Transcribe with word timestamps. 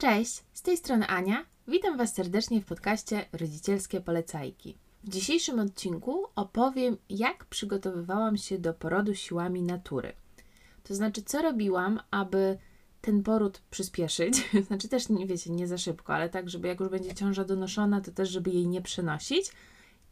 Cześć, 0.00 0.44
z 0.52 0.62
tej 0.62 0.76
strony 0.76 1.06
Ania. 1.06 1.44
Witam 1.68 1.96
Was 1.96 2.14
serdecznie 2.14 2.60
w 2.60 2.66
podcaście 2.66 3.24
Rodzicielskie 3.32 4.00
Polecajki. 4.00 4.76
W 5.04 5.08
dzisiejszym 5.08 5.58
odcinku 5.58 6.26
opowiem, 6.36 6.96
jak 7.10 7.44
przygotowywałam 7.44 8.36
się 8.36 8.58
do 8.58 8.74
porodu 8.74 9.14
siłami 9.14 9.62
natury. 9.62 10.12
To 10.82 10.94
znaczy, 10.94 11.22
co 11.22 11.42
robiłam, 11.42 12.00
aby 12.10 12.58
ten 13.00 13.22
poród 13.22 13.62
przyspieszyć. 13.70 14.50
Znaczy, 14.66 14.88
też 14.88 15.08
nie 15.08 15.26
wiecie, 15.26 15.50
nie 15.50 15.66
za 15.66 15.78
szybko, 15.78 16.14
ale 16.14 16.28
tak, 16.28 16.50
żeby 16.50 16.68
jak 16.68 16.80
już 16.80 16.88
będzie 16.88 17.14
ciąża 17.14 17.44
donoszona, 17.44 18.00
to 18.00 18.10
też, 18.10 18.30
żeby 18.30 18.50
jej 18.50 18.68
nie 18.68 18.82
przenosić. 18.82 19.52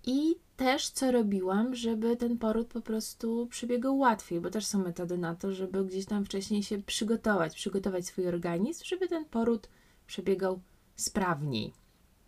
I 0.07 0.36
też, 0.57 0.89
co 0.89 1.12
robiłam, 1.12 1.75
żeby 1.75 2.16
ten 2.16 2.39
poród 2.39 2.68
po 2.68 2.80
prostu 2.80 3.46
przebiegał 3.50 3.98
łatwiej, 3.98 4.41
bo 4.41 4.50
też 4.50 4.66
są 4.66 4.79
metody 4.79 5.18
na 5.18 5.34
to, 5.34 5.52
żeby 5.52 5.84
gdzieś 5.84 6.07
tam 6.07 6.25
wcześniej 6.25 6.62
się 6.62 6.82
przygotować, 6.82 7.55
przygotować 7.55 8.07
swój 8.07 8.29
organizm, 8.29 8.84
żeby 8.84 9.09
ten 9.09 9.25
poród 9.25 9.68
przebiegał 10.09 10.61
sprawniej. 10.96 11.72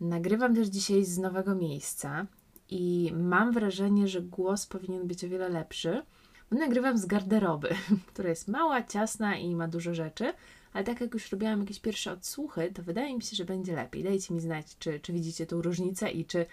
Nagrywam 0.00 0.54
też 0.54 0.68
dzisiaj 0.68 1.04
z 1.04 1.18
nowego 1.18 1.54
miejsca 1.54 2.26
i 2.68 3.12
mam 3.14 3.52
wrażenie, 3.52 4.08
że 4.08 4.22
głos 4.22 4.66
powinien 4.66 5.06
być 5.06 5.24
o 5.24 5.28
wiele 5.28 5.48
lepszy, 5.48 6.02
nagrywam 6.50 6.98
z 6.98 7.06
garderoby, 7.06 7.68
która 8.12 8.28
jest 8.28 8.48
mała, 8.48 8.82
ciasna 8.82 9.36
i 9.36 9.54
ma 9.54 9.68
dużo 9.68 9.94
rzeczy, 9.94 10.32
ale 10.72 10.84
tak 10.84 11.00
jak 11.00 11.14
już 11.14 11.32
robiłam 11.32 11.60
jakieś 11.60 11.80
pierwsze 11.80 12.12
odsłuchy, 12.12 12.72
to 12.74 12.82
wydaje 12.82 13.16
mi 13.16 13.22
się, 13.22 13.36
że 13.36 13.44
będzie 13.44 13.76
lepiej. 13.76 14.04
Dajcie 14.04 14.34
mi 14.34 14.40
znać, 14.40 14.78
czy, 14.78 15.00
czy 15.00 15.12
widzicie 15.12 15.46
tą 15.46 15.62
różnicę 15.62 16.10
i 16.10 16.24
czy 16.24 16.46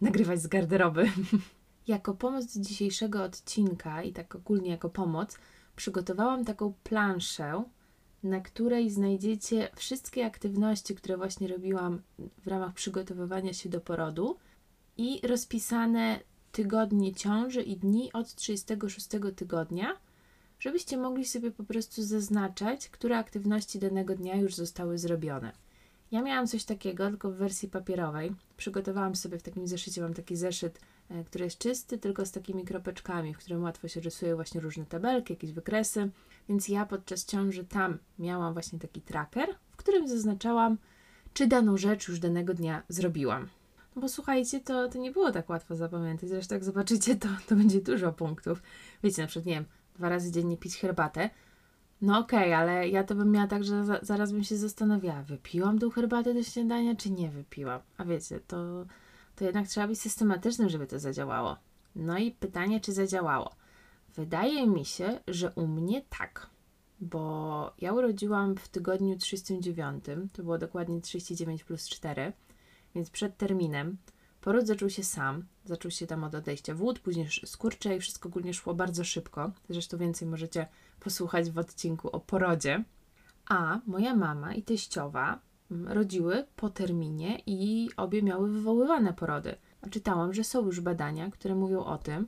nagrywać 0.00 0.42
z 0.42 0.46
garderoby. 0.46 1.10
jako 1.86 2.14
pomoc 2.14 2.56
dzisiejszego 2.56 3.24
odcinka 3.24 4.02
i 4.02 4.12
tak 4.12 4.34
ogólnie 4.34 4.70
jako 4.70 4.90
pomoc, 4.90 5.38
przygotowałam 5.76 6.44
taką 6.44 6.74
planszę, 6.84 7.64
na 8.26 8.40
której 8.40 8.90
znajdziecie 8.90 9.68
wszystkie 9.76 10.26
aktywności, 10.26 10.94
które 10.94 11.16
właśnie 11.16 11.48
robiłam 11.48 12.02
w 12.18 12.46
ramach 12.46 12.74
przygotowywania 12.74 13.52
się 13.52 13.68
do 13.68 13.80
porodu 13.80 14.36
i 14.96 15.20
rozpisane 15.26 16.20
tygodnie 16.52 17.14
ciąży 17.14 17.62
i 17.62 17.76
dni 17.76 18.12
od 18.12 18.34
36 18.34 19.08
tygodnia, 19.36 19.96
żebyście 20.58 20.96
mogli 20.96 21.24
sobie 21.24 21.50
po 21.50 21.64
prostu 21.64 22.02
zaznaczać, 22.02 22.88
które 22.88 23.18
aktywności 23.18 23.78
danego 23.78 24.14
dnia 24.14 24.36
już 24.36 24.54
zostały 24.54 24.98
zrobione. 24.98 25.52
Ja 26.10 26.22
miałam 26.22 26.46
coś 26.46 26.64
takiego, 26.64 27.08
tylko 27.08 27.30
w 27.30 27.36
wersji 27.36 27.68
papierowej. 27.68 28.32
Przygotowałam 28.56 29.16
sobie 29.16 29.38
w 29.38 29.42
takim 29.42 29.66
zeszycie, 29.66 30.02
mam 30.02 30.14
taki 30.14 30.36
zeszyt, 30.36 30.80
który 31.26 31.44
jest 31.44 31.58
czysty, 31.58 31.98
tylko 31.98 32.26
z 32.26 32.32
takimi 32.32 32.64
kropeczkami, 32.64 33.34
w 33.34 33.38
którym 33.38 33.62
łatwo 33.62 33.88
się 33.88 34.00
rysuje 34.00 34.34
właśnie 34.34 34.60
różne 34.60 34.86
tabelki, 34.86 35.32
jakieś 35.32 35.52
wykresy. 35.52 36.10
Więc 36.48 36.68
ja 36.68 36.86
podczas 36.86 37.24
ciąży 37.24 37.64
tam 37.64 37.98
miałam 38.18 38.52
właśnie 38.52 38.78
taki 38.78 39.00
tracker, 39.00 39.48
w 39.70 39.76
którym 39.76 40.08
zaznaczałam, 40.08 40.78
czy 41.34 41.46
daną 41.46 41.76
rzecz 41.76 42.08
już 42.08 42.18
danego 42.18 42.54
dnia 42.54 42.82
zrobiłam. 42.88 43.48
No 43.96 44.02
bo 44.02 44.08
słuchajcie, 44.08 44.60
to, 44.60 44.88
to 44.88 44.98
nie 44.98 45.12
było 45.12 45.32
tak 45.32 45.48
łatwo 45.48 45.76
zapamiętać. 45.76 46.28
Zresztą 46.28 46.54
jak 46.54 46.64
zobaczycie, 46.64 47.16
to, 47.16 47.28
to 47.48 47.56
będzie 47.56 47.80
dużo 47.80 48.12
punktów. 48.12 48.62
Wiecie, 49.02 49.22
na 49.22 49.28
przykład, 49.28 49.46
nie 49.46 49.54
wiem, 49.54 49.64
dwa 49.94 50.08
razy 50.08 50.32
dziennie 50.32 50.56
pić 50.56 50.76
herbatę. 50.76 51.30
No 52.02 52.18
okej, 52.18 52.38
okay, 52.38 52.56
ale 52.56 52.88
ja 52.88 53.04
to 53.04 53.14
bym 53.14 53.30
miała 53.30 53.46
tak, 53.46 53.64
że 53.64 53.84
za, 53.84 53.98
zaraz 54.02 54.32
bym 54.32 54.44
się 54.44 54.56
zastanawiała, 54.56 55.22
wypiłam 55.22 55.78
tą 55.78 55.90
herbatę 55.90 56.34
do 56.34 56.42
śniadania, 56.42 56.94
czy 56.94 57.10
nie 57.10 57.30
wypiłam. 57.30 57.80
A 57.98 58.04
wiecie, 58.04 58.40
to, 58.40 58.86
to 59.36 59.44
jednak 59.44 59.68
trzeba 59.68 59.88
być 59.88 60.00
systematycznym, 60.00 60.68
żeby 60.68 60.86
to 60.86 60.98
zadziałało. 60.98 61.56
No 61.96 62.18
i 62.18 62.30
pytanie, 62.30 62.80
czy 62.80 62.92
zadziałało. 62.92 63.56
Wydaje 64.14 64.66
mi 64.66 64.84
się, 64.84 65.20
że 65.28 65.52
u 65.54 65.66
mnie 65.66 66.02
tak, 66.18 66.50
bo 67.00 67.72
ja 67.78 67.92
urodziłam 67.92 68.56
w 68.56 68.68
tygodniu 68.68 69.18
39, 69.18 70.04
to 70.32 70.42
było 70.42 70.58
dokładnie 70.58 71.00
39 71.00 71.64
plus 71.64 71.88
4, 71.88 72.32
więc 72.94 73.10
przed 73.10 73.36
terminem. 73.36 73.96
Poród 74.40 74.66
zaczął 74.66 74.90
się 74.90 75.04
sam, 75.04 75.44
zaczął 75.64 75.90
się 75.90 76.06
tam 76.06 76.24
od 76.24 76.34
odejścia 76.34 76.74
wód, 76.74 76.98
później 76.98 77.28
skurcze 77.44 77.96
i 77.96 78.00
wszystko 78.00 78.28
ogólnie 78.28 78.54
szło 78.54 78.74
bardzo 78.74 79.04
szybko. 79.04 79.52
Zresztą 79.68 79.98
więcej 79.98 80.28
możecie 80.28 80.66
posłuchać 81.00 81.50
w 81.50 81.58
odcinku 81.58 82.08
o 82.10 82.20
porodzie. 82.20 82.84
A 83.48 83.80
moja 83.86 84.14
mama 84.14 84.54
i 84.54 84.62
teściowa 84.62 85.40
rodziły 85.70 86.44
po 86.56 86.70
terminie 86.70 87.42
i 87.46 87.90
obie 87.96 88.22
miały 88.22 88.50
wywoływane 88.50 89.12
porody. 89.12 89.54
Czytałam, 89.90 90.34
że 90.34 90.44
są 90.44 90.66
już 90.66 90.80
badania, 90.80 91.30
które 91.30 91.54
mówią 91.54 91.84
o 91.84 91.98
tym, 91.98 92.26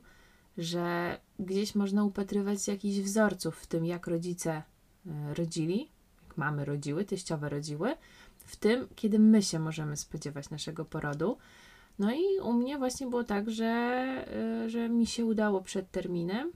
że 0.57 1.17
gdzieś 1.39 1.75
można 1.75 2.03
upatrywać 2.03 2.67
jakichś 2.67 2.97
wzorców 2.97 3.59
w 3.59 3.67
tym, 3.67 3.85
jak 3.85 4.07
rodzice 4.07 4.51
e, 4.51 5.33
rodzili, 5.33 5.89
jak 6.23 6.37
mamy 6.37 6.65
rodziły, 6.65 7.05
teściowe 7.05 7.49
rodziły, 7.49 7.95
w 8.37 8.55
tym, 8.55 8.87
kiedy 8.95 9.19
my 9.19 9.43
się 9.43 9.59
możemy 9.59 9.97
spodziewać 9.97 10.49
naszego 10.49 10.85
porodu. 10.85 11.37
No 11.99 12.11
i 12.11 12.39
u 12.43 12.53
mnie 12.53 12.77
właśnie 12.77 13.07
było 13.07 13.23
tak, 13.23 13.49
że, 13.49 13.65
e, 13.65 14.69
że 14.69 14.89
mi 14.89 15.07
się 15.07 15.25
udało 15.25 15.61
przed 15.61 15.91
terminem, 15.91 16.51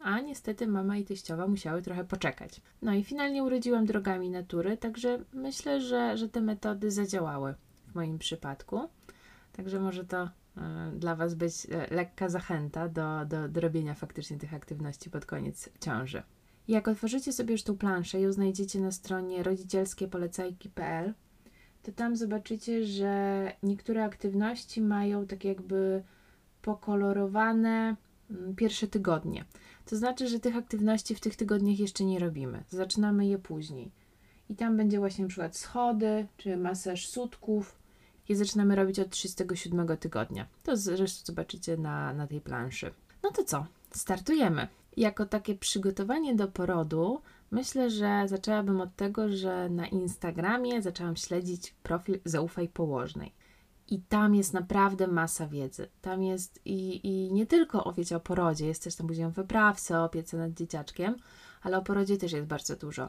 a 0.00 0.20
niestety 0.20 0.66
mama 0.66 0.96
i 0.96 1.04
teściowa 1.04 1.46
musiały 1.46 1.82
trochę 1.82 2.04
poczekać. 2.04 2.60
No 2.82 2.94
i 2.94 3.04
finalnie 3.04 3.44
urodziłam 3.44 3.86
drogami 3.86 4.30
natury, 4.30 4.76
także 4.76 5.18
myślę, 5.32 5.80
że, 5.80 6.16
że 6.16 6.28
te 6.28 6.40
metody 6.40 6.90
zadziałały 6.90 7.54
w 7.86 7.94
moim 7.94 8.18
przypadku. 8.18 8.88
Także 9.52 9.80
może 9.80 10.04
to 10.04 10.28
E, 10.58 10.92
dla 10.96 11.16
Was 11.16 11.34
być 11.34 11.66
e, 11.70 11.94
lekka 11.94 12.28
zachęta 12.28 12.88
do, 12.88 13.24
do, 13.26 13.48
do 13.48 13.60
robienia 13.60 13.94
faktycznie 13.94 14.38
tych 14.38 14.54
aktywności 14.54 15.10
pod 15.10 15.26
koniec 15.26 15.70
ciąży. 15.80 16.22
Jak 16.68 16.88
otworzycie 16.88 17.32
sobie 17.32 17.52
już 17.52 17.62
tą 17.62 17.78
planszę, 17.78 18.20
ją 18.20 18.32
znajdziecie 18.32 18.80
na 18.80 18.90
stronie 18.92 19.42
rodzicielskiepolecajki.pl, 19.42 21.14
to 21.82 21.92
tam 21.92 22.16
zobaczycie, 22.16 22.84
że 22.84 23.52
niektóre 23.62 24.04
aktywności 24.04 24.80
mają 24.80 25.26
tak 25.26 25.44
jakby 25.44 26.02
pokolorowane 26.62 27.96
pierwsze 28.56 28.88
tygodnie. 28.88 29.44
To 29.86 29.96
znaczy, 29.96 30.28
że 30.28 30.40
tych 30.40 30.56
aktywności 30.56 31.14
w 31.14 31.20
tych 31.20 31.36
tygodniach 31.36 31.78
jeszcze 31.78 32.04
nie 32.04 32.18
robimy. 32.18 32.64
Zaczynamy 32.70 33.26
je 33.26 33.38
później. 33.38 33.90
I 34.48 34.56
tam 34.56 34.76
będzie 34.76 34.98
właśnie 34.98 35.24
na 35.24 35.28
przykład 35.28 35.56
schody, 35.56 36.26
czy 36.36 36.56
masaż 36.56 37.08
sutków, 37.08 37.78
je 38.28 38.36
zaczynamy 38.36 38.76
robić 38.76 38.98
od 38.98 39.10
37 39.10 39.96
tygodnia. 39.96 40.46
To 40.62 40.76
zresztą 40.76 41.26
zobaczycie 41.26 41.76
na, 41.76 42.12
na 42.12 42.26
tej 42.26 42.40
planszy. 42.40 42.90
No 43.22 43.30
to 43.30 43.44
co? 43.44 43.66
Startujemy. 43.90 44.68
Jako 44.96 45.26
takie 45.26 45.54
przygotowanie 45.54 46.34
do 46.34 46.48
porodu, 46.48 47.20
myślę, 47.50 47.90
że 47.90 48.22
zaczęłabym 48.26 48.80
od 48.80 48.96
tego, 48.96 49.28
że 49.28 49.68
na 49.68 49.86
Instagramie 49.86 50.82
zaczęłam 50.82 51.16
śledzić 51.16 51.74
profil 51.82 52.20
Zaufaj 52.24 52.68
Położnej. 52.68 53.32
I 53.90 54.00
tam 54.00 54.34
jest 54.34 54.52
naprawdę 54.52 55.06
masa 55.06 55.46
wiedzy. 55.46 55.88
Tam 56.02 56.22
jest 56.22 56.60
i, 56.64 57.06
i 57.06 57.32
nie 57.32 57.46
tylko 57.46 57.84
o 57.84 57.92
wiecie 57.92 58.16
o 58.16 58.20
porodzie, 58.20 58.66
jest 58.66 58.84
też 58.84 58.96
tam 58.96 59.06
później 59.06 59.26
o 59.26 59.30
wyprawce, 59.30 59.98
o 59.98 60.04
opiece 60.04 60.36
nad 60.36 60.54
dzieciaczkiem, 60.54 61.16
ale 61.62 61.78
o 61.78 61.82
porodzie 61.82 62.16
też 62.16 62.32
jest 62.32 62.46
bardzo 62.46 62.76
dużo. 62.76 63.08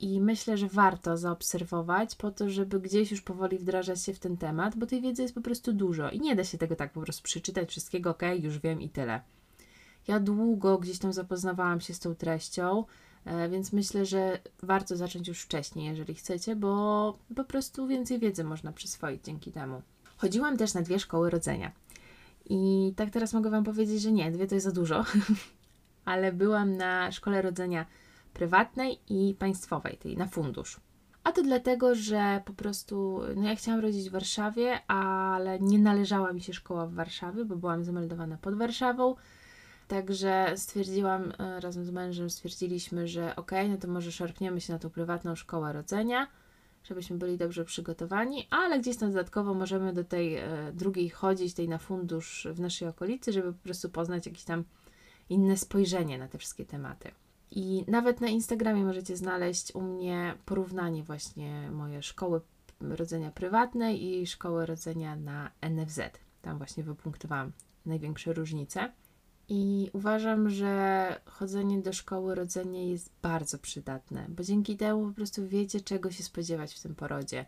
I 0.00 0.20
myślę, 0.20 0.56
że 0.56 0.68
warto 0.68 1.16
zaobserwować 1.16 2.14
po 2.14 2.30
to, 2.30 2.50
żeby 2.50 2.80
gdzieś 2.80 3.10
już 3.10 3.22
powoli 3.22 3.58
wdrażać 3.58 4.02
się 4.02 4.14
w 4.14 4.18
ten 4.18 4.36
temat, 4.36 4.76
bo 4.76 4.86
tej 4.86 5.00
wiedzy 5.00 5.22
jest 5.22 5.34
po 5.34 5.40
prostu 5.40 5.72
dużo 5.72 6.10
i 6.10 6.20
nie 6.20 6.36
da 6.36 6.44
się 6.44 6.58
tego 6.58 6.76
tak 6.76 6.92
po 6.92 7.00
prostu 7.00 7.22
przeczytać 7.22 7.68
wszystkiego, 7.68 8.10
ok, 8.10 8.22
już 8.40 8.58
wiem 8.58 8.80
i 8.80 8.88
tyle. 8.88 9.20
Ja 10.08 10.20
długo 10.20 10.78
gdzieś 10.78 10.98
tam 10.98 11.12
zapoznawałam 11.12 11.80
się 11.80 11.94
z 11.94 12.00
tą 12.00 12.14
treścią, 12.14 12.84
e, 13.24 13.48
więc 13.48 13.72
myślę, 13.72 14.06
że 14.06 14.38
warto 14.62 14.96
zacząć 14.96 15.28
już 15.28 15.42
wcześniej, 15.42 15.86
jeżeli 15.86 16.14
chcecie, 16.14 16.56
bo 16.56 17.18
po 17.36 17.44
prostu 17.44 17.86
więcej 17.86 18.18
wiedzy 18.18 18.44
można 18.44 18.72
przyswoić 18.72 19.24
dzięki 19.24 19.52
temu. 19.52 19.82
Chodziłam 20.16 20.56
też 20.56 20.74
na 20.74 20.82
dwie 20.82 20.98
szkoły 20.98 21.30
rodzenia. 21.30 21.72
I 22.50 22.92
tak 22.96 23.10
teraz 23.10 23.34
mogę 23.34 23.50
Wam 23.50 23.64
powiedzieć, 23.64 24.02
że 24.02 24.12
nie, 24.12 24.30
dwie 24.30 24.46
to 24.46 24.54
jest 24.54 24.66
za 24.66 24.72
dużo, 24.72 25.04
ale 26.04 26.32
byłam 26.32 26.76
na 26.76 27.12
szkole 27.12 27.42
rodzenia 27.42 27.86
prywatnej 28.32 28.98
i 29.08 29.34
państwowej, 29.38 29.96
tej 29.96 30.16
na 30.16 30.26
fundusz. 30.26 30.80
A 31.24 31.32
to 31.32 31.42
dlatego, 31.42 31.94
że 31.94 32.42
po 32.44 32.52
prostu 32.52 33.20
no 33.36 33.48
ja 33.48 33.56
chciałam 33.56 33.80
rodzić 33.80 34.08
w 34.08 34.12
Warszawie, 34.12 34.80
ale 34.86 35.60
nie 35.60 35.78
należała 35.78 36.32
mi 36.32 36.40
się 36.40 36.52
szkoła 36.52 36.86
w 36.86 36.94
Warszawie, 36.94 37.44
bo 37.44 37.56
byłam 37.56 37.84
zameldowana 37.84 38.36
pod 38.36 38.54
Warszawą. 38.54 39.14
Także 39.88 40.52
stwierdziłam, 40.56 41.32
e, 41.38 41.60
razem 41.60 41.84
z 41.84 41.90
mężem 41.90 42.30
stwierdziliśmy, 42.30 43.08
że 43.08 43.36
ok, 43.36 43.50
no 43.68 43.76
to 43.76 43.88
może 43.88 44.12
szarpniemy 44.12 44.60
się 44.60 44.72
na 44.72 44.78
tą 44.78 44.90
prywatną 44.90 45.36
szkołę 45.36 45.72
rodzenia, 45.72 46.26
żebyśmy 46.88 47.16
byli 47.18 47.38
dobrze 47.38 47.64
przygotowani, 47.64 48.46
ale 48.50 48.80
gdzieś 48.80 48.96
tam 48.96 49.08
dodatkowo 49.08 49.54
możemy 49.54 49.92
do 49.92 50.04
tej 50.04 50.36
e, 50.36 50.72
drugiej 50.74 51.08
chodzić, 51.08 51.54
tej 51.54 51.68
na 51.68 51.78
fundusz 51.78 52.48
w 52.52 52.60
naszej 52.60 52.88
okolicy, 52.88 53.32
żeby 53.32 53.52
po 53.52 53.64
prostu 53.64 53.90
poznać 53.90 54.26
jakieś 54.26 54.44
tam 54.44 54.64
inne 55.28 55.56
spojrzenie 55.56 56.18
na 56.18 56.28
te 56.28 56.38
wszystkie 56.38 56.66
tematy. 56.66 57.10
I 57.50 57.84
nawet 57.88 58.20
na 58.20 58.28
Instagramie 58.28 58.84
możecie 58.84 59.16
znaleźć 59.16 59.74
u 59.74 59.82
mnie 59.82 60.34
porównanie 60.44 61.02
właśnie 61.02 61.70
mojej 61.70 62.02
szkoły 62.02 62.40
rodzenia 62.80 63.30
prywatnej 63.30 64.04
i 64.04 64.26
szkoły 64.26 64.66
rodzenia 64.66 65.16
na 65.16 65.50
NFZ. 65.70 66.00
Tam 66.42 66.58
właśnie 66.58 66.84
wypunktowałam 66.84 67.52
największe 67.86 68.32
różnice. 68.32 68.92
I 69.48 69.90
uważam, 69.92 70.50
że 70.50 71.20
chodzenie 71.24 71.82
do 71.82 71.92
szkoły 71.92 72.34
rodzenia 72.34 72.82
jest 72.82 73.10
bardzo 73.22 73.58
przydatne, 73.58 74.26
bo 74.28 74.42
dzięki 74.42 74.76
temu 74.76 75.08
po 75.08 75.14
prostu 75.14 75.48
wiecie, 75.48 75.80
czego 75.80 76.10
się 76.10 76.22
spodziewać 76.22 76.74
w 76.74 76.82
tym 76.82 76.94
porodzie. 76.94 77.46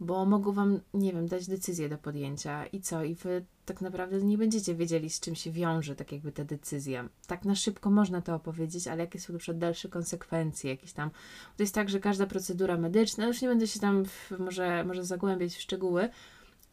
Bo 0.00 0.26
mogą 0.26 0.52
wam, 0.52 0.80
nie 0.94 1.12
wiem, 1.12 1.26
dać 1.26 1.46
decyzję 1.46 1.88
do 1.88 1.98
podjęcia 1.98 2.66
i 2.66 2.80
co? 2.80 3.04
I 3.04 3.14
wy 3.14 3.44
tak 3.64 3.80
naprawdę 3.80 4.22
nie 4.22 4.38
będziecie 4.38 4.74
wiedzieli, 4.74 5.10
z 5.10 5.20
czym 5.20 5.34
się 5.34 5.50
wiąże, 5.50 5.96
tak 5.96 6.12
jakby 6.12 6.32
ta 6.32 6.44
decyzja. 6.44 7.08
Tak 7.26 7.44
na 7.44 7.54
szybko 7.54 7.90
można 7.90 8.22
to 8.22 8.34
opowiedzieć, 8.34 8.88
ale 8.88 9.04
jakie 9.04 9.20
są 9.20 9.32
na 9.32 9.38
przykład 9.38 9.58
dalsze 9.58 9.88
konsekwencje, 9.88 10.70
jakieś 10.70 10.92
tam. 10.92 11.10
To 11.56 11.62
jest 11.62 11.74
tak, 11.74 11.88
że 11.88 12.00
każda 12.00 12.26
procedura 12.26 12.76
medyczna, 12.76 13.26
już 13.26 13.42
nie 13.42 13.48
będę 13.48 13.66
się 13.66 13.80
tam 13.80 14.04
w, 14.04 14.30
może, 14.38 14.84
może 14.84 15.04
zagłębiać 15.04 15.54
w 15.54 15.60
szczegóły, 15.60 16.08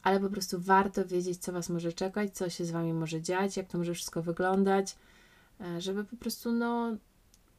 ale 0.06 0.20
po 0.20 0.30
prostu 0.30 0.60
warto 0.60 1.06
wiedzieć, 1.06 1.38
co 1.38 1.52
Was 1.52 1.70
może 1.70 1.94
czekać, 1.94 2.36
co 2.36 2.50
się 2.50 2.66
z 2.66 2.72
Wami 2.72 2.94
może 2.94 3.22
dziać, 3.22 3.58
jak 3.58 3.68
to 3.68 3.78
może 3.78 3.94
wszystko 3.94 4.22
wyglądać, 4.22 4.96
e, 5.62 5.82
żeby 5.82 6.04
po 6.04 6.16
prostu 6.16 6.52
no, 6.52 6.98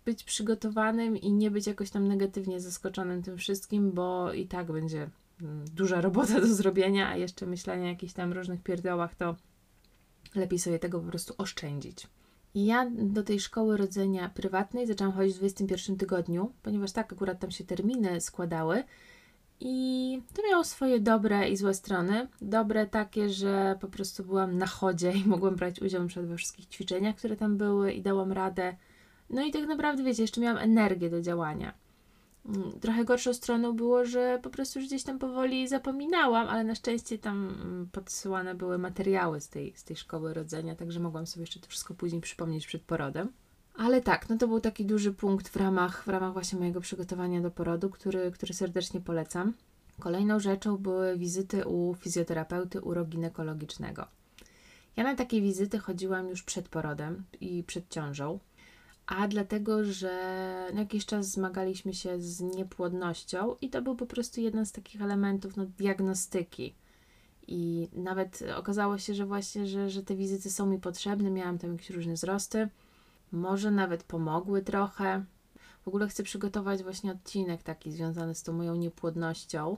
być 0.04 0.24
przygotowanym 0.24 1.16
i 1.16 1.32
nie 1.32 1.50
być 1.50 1.66
jakoś 1.66 1.90
tam 1.90 2.08
negatywnie 2.08 2.60
zaskoczonym 2.60 3.22
tym 3.22 3.36
wszystkim, 3.36 3.92
bo 3.92 4.32
i 4.32 4.46
tak 4.46 4.72
będzie 4.72 5.10
mm, 5.42 5.64
duża 5.74 6.00
robota 6.00 6.40
do 6.40 6.54
zrobienia, 6.54 7.08
a 7.08 7.16
jeszcze 7.16 7.46
myślenie 7.46 7.84
o 7.84 7.88
jakichś 7.88 8.12
tam 8.12 8.32
różnych 8.32 8.62
pierdołach, 8.62 9.14
to 9.14 9.36
lepiej 10.34 10.58
sobie 10.58 10.78
tego 10.78 11.00
po 11.00 11.08
prostu 11.08 11.34
oszczędzić. 11.38 12.06
I 12.54 12.66
ja 12.66 12.90
do 12.90 13.22
tej 13.22 13.40
szkoły 13.40 13.76
rodzenia 13.76 14.28
prywatnej 14.28 14.86
zaczęłam 14.86 15.12
chodzić 15.12 15.34
w 15.34 15.38
21 15.38 15.96
tygodniu, 15.96 16.52
ponieważ 16.62 16.92
tak 16.92 17.12
akurat 17.12 17.40
tam 17.40 17.50
się 17.50 17.64
terminy 17.64 18.20
składały 18.20 18.84
i 19.60 20.22
to 20.34 20.42
miało 20.50 20.64
swoje 20.64 21.00
dobre 21.00 21.48
i 21.48 21.56
złe 21.56 21.74
strony. 21.74 22.28
Dobre 22.40 22.86
takie, 22.86 23.28
że 23.28 23.76
po 23.80 23.88
prostu 23.88 24.24
byłam 24.24 24.58
na 24.58 24.66
chodzie 24.66 25.12
i 25.12 25.24
mogłam 25.28 25.56
brać 25.56 25.82
udział 25.82 26.06
we 26.16 26.36
wszystkich 26.36 26.66
ćwiczeniach, 26.66 27.16
które 27.16 27.36
tam 27.36 27.56
były 27.56 27.92
i 27.92 28.02
dałam 28.02 28.32
radę. 28.32 28.76
No 29.30 29.44
i 29.44 29.52
tak 29.52 29.66
naprawdę, 29.66 30.02
wiecie, 30.02 30.22
jeszcze 30.22 30.40
miałam 30.40 30.58
energię 30.58 31.10
do 31.10 31.22
działania. 31.22 31.74
Mm, 32.48 32.80
trochę 32.80 33.04
gorszą 33.04 33.34
stroną 33.34 33.72
było, 33.72 34.04
że 34.04 34.38
po 34.42 34.50
prostu 34.50 34.78
już 34.78 34.88
gdzieś 34.88 35.02
tam 35.02 35.18
powoli 35.18 35.68
zapominałam, 35.68 36.48
ale 36.48 36.64
na 36.64 36.74
szczęście 36.74 37.18
tam 37.18 37.48
mm, 37.48 37.88
podsyłane 37.92 38.54
były 38.54 38.78
materiały 38.78 39.40
z 39.40 39.48
tej, 39.48 39.72
z 39.76 39.84
tej 39.84 39.96
szkoły 39.96 40.34
rodzenia, 40.34 40.76
także 40.76 41.00
mogłam 41.00 41.26
sobie 41.26 41.42
jeszcze 41.42 41.60
to 41.60 41.66
wszystko 41.68 41.94
później 41.94 42.20
przypomnieć 42.20 42.66
przed 42.66 42.82
porodem. 42.82 43.32
Ale 43.76 44.00
tak, 44.00 44.28
no 44.28 44.38
to 44.38 44.48
był 44.48 44.60
taki 44.60 44.84
duży 44.84 45.12
punkt 45.12 45.48
w 45.48 45.56
ramach, 45.56 46.04
w 46.04 46.08
ramach 46.08 46.32
właśnie 46.32 46.58
mojego 46.58 46.80
przygotowania 46.80 47.40
do 47.40 47.50
porodu, 47.50 47.90
który, 47.90 48.30
który 48.30 48.54
serdecznie 48.54 49.00
polecam. 49.00 49.52
Kolejną 49.98 50.40
rzeczą 50.40 50.76
były 50.76 51.18
wizyty 51.18 51.66
u 51.66 51.94
fizjoterapeuty 51.94 52.80
uroginekologicznego. 52.80 54.06
Ja 54.96 55.04
na 55.04 55.14
takie 55.14 55.40
wizyty 55.40 55.78
chodziłam 55.78 56.28
już 56.28 56.42
przed 56.42 56.68
porodem 56.68 57.24
i 57.40 57.64
przed 57.64 57.88
ciążą, 57.88 58.38
a 59.06 59.28
dlatego, 59.28 59.84
że 59.84 60.10
jakiś 60.74 61.06
czas 61.06 61.30
zmagaliśmy 61.30 61.94
się 61.94 62.20
z 62.20 62.40
niepłodnością 62.40 63.56
i 63.60 63.70
to 63.70 63.82
był 63.82 63.96
po 63.96 64.06
prostu 64.06 64.40
jeden 64.40 64.66
z 64.66 64.72
takich 64.72 65.02
elementów 65.02 65.56
no, 65.56 65.66
diagnostyki. 65.66 66.74
I 67.46 67.88
nawet 67.92 68.42
okazało 68.56 68.98
się, 68.98 69.14
że 69.14 69.26
właśnie, 69.26 69.66
że, 69.66 69.90
że 69.90 70.02
te 70.02 70.16
wizyty 70.16 70.50
są 70.50 70.66
mi 70.66 70.78
potrzebne, 70.78 71.30
miałam 71.30 71.58
tam 71.58 71.72
jakieś 71.72 71.90
różne 71.90 72.12
wzrosty 72.12 72.68
może 73.36 73.70
nawet 73.70 74.04
pomogły 74.04 74.62
trochę. 74.62 75.24
W 75.84 75.88
ogóle 75.88 76.08
chcę 76.08 76.22
przygotować 76.22 76.82
właśnie 76.82 77.12
odcinek 77.12 77.62
taki 77.62 77.92
związany 77.92 78.34
z 78.34 78.42
tą 78.42 78.52
moją 78.52 78.76
niepłodnością, 78.76 79.76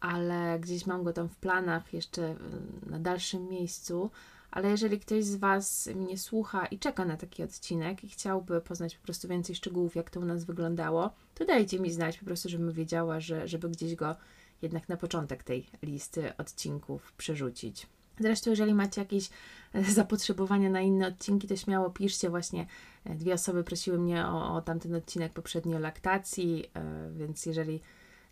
ale 0.00 0.58
gdzieś 0.60 0.86
mam 0.86 1.04
go 1.04 1.12
tam 1.12 1.28
w 1.28 1.36
planach 1.36 1.92
jeszcze 1.94 2.36
na 2.86 2.98
dalszym 2.98 3.48
miejscu. 3.48 4.10
Ale 4.50 4.70
jeżeli 4.70 5.00
ktoś 5.00 5.24
z 5.24 5.36
Was 5.36 5.86
mnie 5.94 6.18
słucha 6.18 6.66
i 6.66 6.78
czeka 6.78 7.04
na 7.04 7.16
taki 7.16 7.42
odcinek 7.42 8.04
i 8.04 8.08
chciałby 8.08 8.60
poznać 8.60 8.96
po 8.96 9.04
prostu 9.04 9.28
więcej 9.28 9.56
szczegółów, 9.56 9.94
jak 9.96 10.10
to 10.10 10.20
u 10.20 10.24
nas 10.24 10.44
wyglądało, 10.44 11.10
to 11.34 11.44
dajcie 11.44 11.80
mi 11.80 11.92
znać 11.92 12.18
po 12.18 12.24
prostu, 12.24 12.48
żebym 12.48 12.72
wiedziała, 12.72 13.20
że, 13.20 13.48
żeby 13.48 13.68
gdzieś 13.68 13.94
go 13.94 14.16
jednak 14.62 14.88
na 14.88 14.96
początek 14.96 15.42
tej 15.42 15.66
listy 15.82 16.36
odcinków 16.36 17.12
przerzucić. 17.12 17.86
Zresztą, 18.20 18.50
jeżeli 18.50 18.74
macie 18.74 19.00
jakieś 19.00 19.30
e, 19.72 19.84
zapotrzebowania 19.84 20.70
na 20.70 20.80
inne 20.80 21.08
odcinki, 21.08 21.48
to 21.48 21.56
śmiało 21.56 21.90
piszcie. 21.90 22.30
Właśnie 22.30 22.66
e, 23.04 23.14
dwie 23.14 23.34
osoby 23.34 23.64
prosiły 23.64 23.98
mnie 23.98 24.26
o, 24.26 24.54
o 24.54 24.62
tamten 24.62 24.94
odcinek 24.94 25.32
poprzedni 25.32 25.76
o 25.76 25.78
laktacji, 25.78 26.70
e, 26.74 27.10
więc 27.16 27.46
jeżeli 27.46 27.80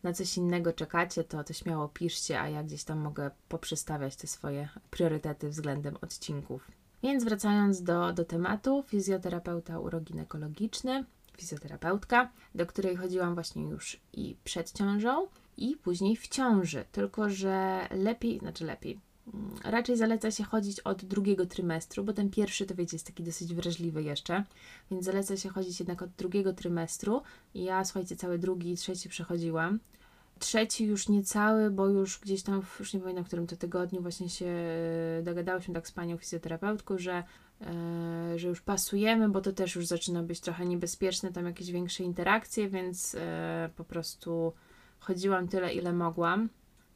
na 0.03 0.13
coś 0.13 0.37
innego 0.37 0.73
czekacie, 0.73 1.25
to, 1.25 1.45
to 1.45 1.53
śmiało 1.53 1.89
piszcie, 1.89 2.41
a 2.41 2.49
ja 2.49 2.63
gdzieś 2.63 2.85
tam 2.85 2.99
mogę 2.99 3.31
poprzestawiać 3.49 4.17
te 4.17 4.27
swoje 4.27 4.69
priorytety 4.91 5.49
względem 5.49 5.97
odcinków. 6.01 6.71
Więc 7.03 7.25
wracając 7.25 7.83
do, 7.83 8.13
do 8.13 8.25
tematu, 8.25 8.85
fizjoterapeuta 8.87 9.79
uroginekologiczny, 9.79 11.05
fizjoterapeutka, 11.37 12.31
do 12.55 12.67
której 12.67 12.97
chodziłam 12.97 13.35
właśnie 13.35 13.63
już 13.63 14.01
i 14.13 14.37
przed 14.45 14.73
ciążą, 14.73 15.27
i 15.57 15.77
później 15.77 16.17
w 16.17 16.29
ciąży. 16.29 16.85
Tylko, 16.93 17.31
że 17.31 17.87
lepiej, 17.91 18.39
znaczy 18.39 18.65
lepiej, 18.65 19.01
raczej 19.65 19.97
zaleca 19.97 20.31
się 20.31 20.45
chodzić 20.45 20.81
od 20.81 21.05
drugiego 21.05 21.47
trymestru, 21.47 22.05
bo 22.05 22.13
ten 22.13 22.31
pierwszy 22.31 22.67
to 22.67 22.75
wiecie 22.75 22.97
jest 22.97 23.07
taki 23.07 23.23
dosyć 23.23 23.55
wrażliwy 23.55 24.03
jeszcze, 24.03 24.45
więc 24.91 25.05
zaleca 25.05 25.37
się 25.37 25.49
chodzić 25.49 25.81
jednak 25.81 26.03
od 26.03 26.11
drugiego 26.11 26.53
trymestru. 26.53 27.23
I 27.55 27.65
ja 27.65 27.85
słuchajcie, 27.85 28.17
cały 28.17 28.39
drugi 28.39 28.73
i 28.73 28.77
trzeci 28.77 29.09
przechodziłam. 29.09 29.79
Trzeci 30.39 30.85
już 30.85 31.09
nie 31.09 31.23
cały, 31.23 31.71
bo 31.71 31.89
już 31.89 32.19
gdzieś 32.19 32.43
tam, 32.43 32.63
już 32.81 32.95
nie 32.95 33.01
pamiętam 33.01 33.25
w 33.25 33.27
którym 33.27 33.47
to 33.47 33.57
tygodniu, 33.57 34.03
właśnie 34.03 34.29
się 34.29 34.47
e, 34.47 35.23
dogadałyśmy 35.23 35.75
tak 35.75 35.89
z 35.89 35.93
panią 35.93 36.17
fizjoterapeutką, 36.17 36.99
że, 36.99 37.25
e, 37.61 38.39
że 38.39 38.49
już 38.49 38.61
pasujemy, 38.61 39.29
bo 39.29 39.41
to 39.41 39.53
też 39.53 39.75
już 39.75 39.87
zaczyna 39.87 40.23
być 40.23 40.41
trochę 40.41 40.67
niebezpieczne, 40.67 41.33
tam 41.33 41.47
jakieś 41.47 41.71
większe 41.71 42.05
interakcje, 42.05 42.69
więc 42.69 43.15
e, 43.15 43.71
po 43.77 43.85
prostu 43.85 44.53
chodziłam 44.99 45.49
tyle, 45.49 45.75
ile 45.75 45.93
mogłam 45.93 46.49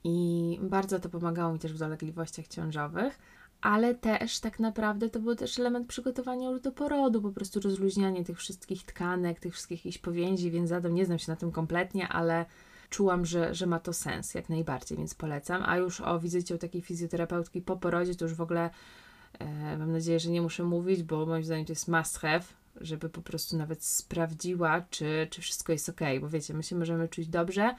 i 0.04 0.58
bardzo 0.62 1.00
to 1.00 1.08
pomagało 1.08 1.52
mi 1.52 1.58
też 1.58 1.72
w 1.72 1.78
dolegliwościach 1.78 2.48
ciążowych, 2.48 3.18
ale 3.60 3.94
też 3.94 4.40
tak 4.40 4.60
naprawdę 4.60 5.10
to 5.10 5.20
był 5.20 5.34
też 5.34 5.58
element 5.58 5.88
przygotowania 5.88 6.58
do 6.58 6.72
porodu, 6.72 7.22
po 7.22 7.32
prostu 7.32 7.60
rozluźnianie 7.60 8.24
tych 8.24 8.38
wszystkich 8.38 8.84
tkanek, 8.84 9.40
tych 9.40 9.52
wszystkich 9.52 9.78
jakichś 9.78 9.98
powięzi, 9.98 10.50
więc 10.50 10.68
zadam, 10.68 10.94
nie 10.94 11.06
znam 11.06 11.18
się 11.18 11.32
na 11.32 11.36
tym 11.36 11.52
kompletnie, 11.52 12.08
ale 12.08 12.46
czułam, 12.90 13.26
że, 13.26 13.54
że 13.54 13.66
ma 13.66 13.80
to 13.80 13.92
sens 13.92 14.34
jak 14.34 14.48
najbardziej, 14.48 14.98
więc 14.98 15.14
polecam. 15.14 15.62
A 15.66 15.76
już 15.76 16.00
o 16.00 16.20
wizycie 16.20 16.54
u 16.54 16.58
takiej 16.58 16.82
fizjoterapeutki 16.82 17.62
po 17.62 17.76
porodzie 17.76 18.14
to 18.14 18.24
już 18.24 18.34
w 18.34 18.40
ogóle 18.40 18.70
e, 19.38 19.78
mam 19.78 19.92
nadzieję, 19.92 20.20
że 20.20 20.30
nie 20.30 20.42
muszę 20.42 20.64
mówić, 20.64 21.02
bo 21.02 21.26
moim 21.26 21.44
zdaniem 21.44 21.66
to 21.66 21.72
jest 21.72 21.88
must 21.88 22.18
have, 22.18 22.44
żeby 22.80 23.08
po 23.08 23.22
prostu 23.22 23.56
nawet 23.56 23.84
sprawdziła, 23.84 24.80
czy, 24.90 25.26
czy 25.30 25.40
wszystko 25.40 25.72
jest 25.72 25.88
ok, 25.88 26.00
bo 26.20 26.28
wiecie, 26.28 26.54
my 26.54 26.62
się 26.62 26.76
możemy 26.76 27.08
czuć 27.08 27.28
dobrze, 27.28 27.74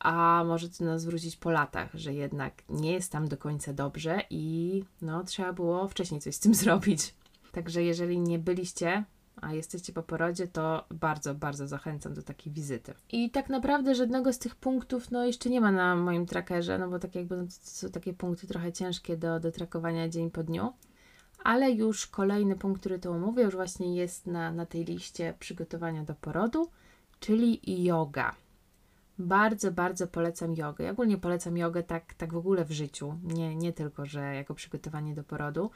a 0.00 0.44
może 0.46 0.68
to 0.68 0.84
nas 0.84 1.04
wrócić 1.04 1.36
po 1.36 1.50
latach, 1.50 1.90
że 1.94 2.14
jednak 2.14 2.52
nie 2.68 2.92
jest 2.92 3.12
tam 3.12 3.28
do 3.28 3.36
końca 3.36 3.72
dobrze 3.72 4.22
i 4.30 4.84
no 5.02 5.24
trzeba 5.24 5.52
było 5.52 5.88
wcześniej 5.88 6.20
coś 6.20 6.34
z 6.34 6.40
tym 6.40 6.54
zrobić. 6.64 7.14
Także 7.52 7.82
jeżeli 7.82 8.20
nie 8.20 8.38
byliście, 8.38 9.04
a 9.40 9.52
jesteście 9.52 9.92
po 9.92 10.02
porodzie, 10.02 10.48
to 10.48 10.84
bardzo, 10.90 11.34
bardzo 11.34 11.68
zachęcam 11.68 12.14
do 12.14 12.22
takiej 12.22 12.52
wizyty. 12.52 12.94
I 13.12 13.30
tak 13.30 13.48
naprawdę 13.48 13.94
żadnego 13.94 14.32
z 14.32 14.38
tych 14.38 14.54
punktów 14.54 15.10
no 15.10 15.24
jeszcze 15.24 15.50
nie 15.50 15.60
ma 15.60 15.72
na 15.72 15.96
moim 15.96 16.26
trackerze, 16.26 16.78
no 16.78 16.88
bo 16.88 16.98
tak 16.98 17.14
jakby 17.14 17.36
no, 17.36 17.44
to 17.44 17.50
są 17.50 17.90
takie 17.90 18.12
punkty 18.12 18.46
trochę 18.46 18.72
ciężkie 18.72 19.16
do, 19.16 19.40
do 19.40 19.52
trakowania 19.52 20.08
dzień 20.08 20.30
po 20.30 20.42
dniu. 20.42 20.72
Ale 21.44 21.70
już 21.70 22.06
kolejny 22.06 22.56
punkt, 22.56 22.80
który 22.80 22.98
to 22.98 23.10
omówię, 23.10 23.42
już 23.42 23.54
właśnie 23.54 23.96
jest 23.96 24.26
na, 24.26 24.52
na 24.52 24.66
tej 24.66 24.84
liście 24.84 25.34
przygotowania 25.38 26.04
do 26.04 26.14
porodu, 26.14 26.70
czyli 27.20 27.84
yoga. 27.84 28.34
Bardzo, 29.20 29.72
bardzo 29.72 30.06
polecam 30.06 30.54
jogę. 30.54 30.84
Ja 30.84 30.90
ogólnie 30.90 31.18
polecam 31.18 31.56
jogę 31.56 31.82
tak, 31.82 32.14
tak 32.14 32.32
w 32.32 32.36
ogóle 32.36 32.64
w 32.64 32.70
życiu. 32.70 33.18
Nie, 33.24 33.56
nie 33.56 33.72
tylko, 33.72 34.06
że 34.06 34.34
jako 34.34 34.54
przygotowanie 34.54 35.14
do 35.14 35.24
porodu, 35.24 35.70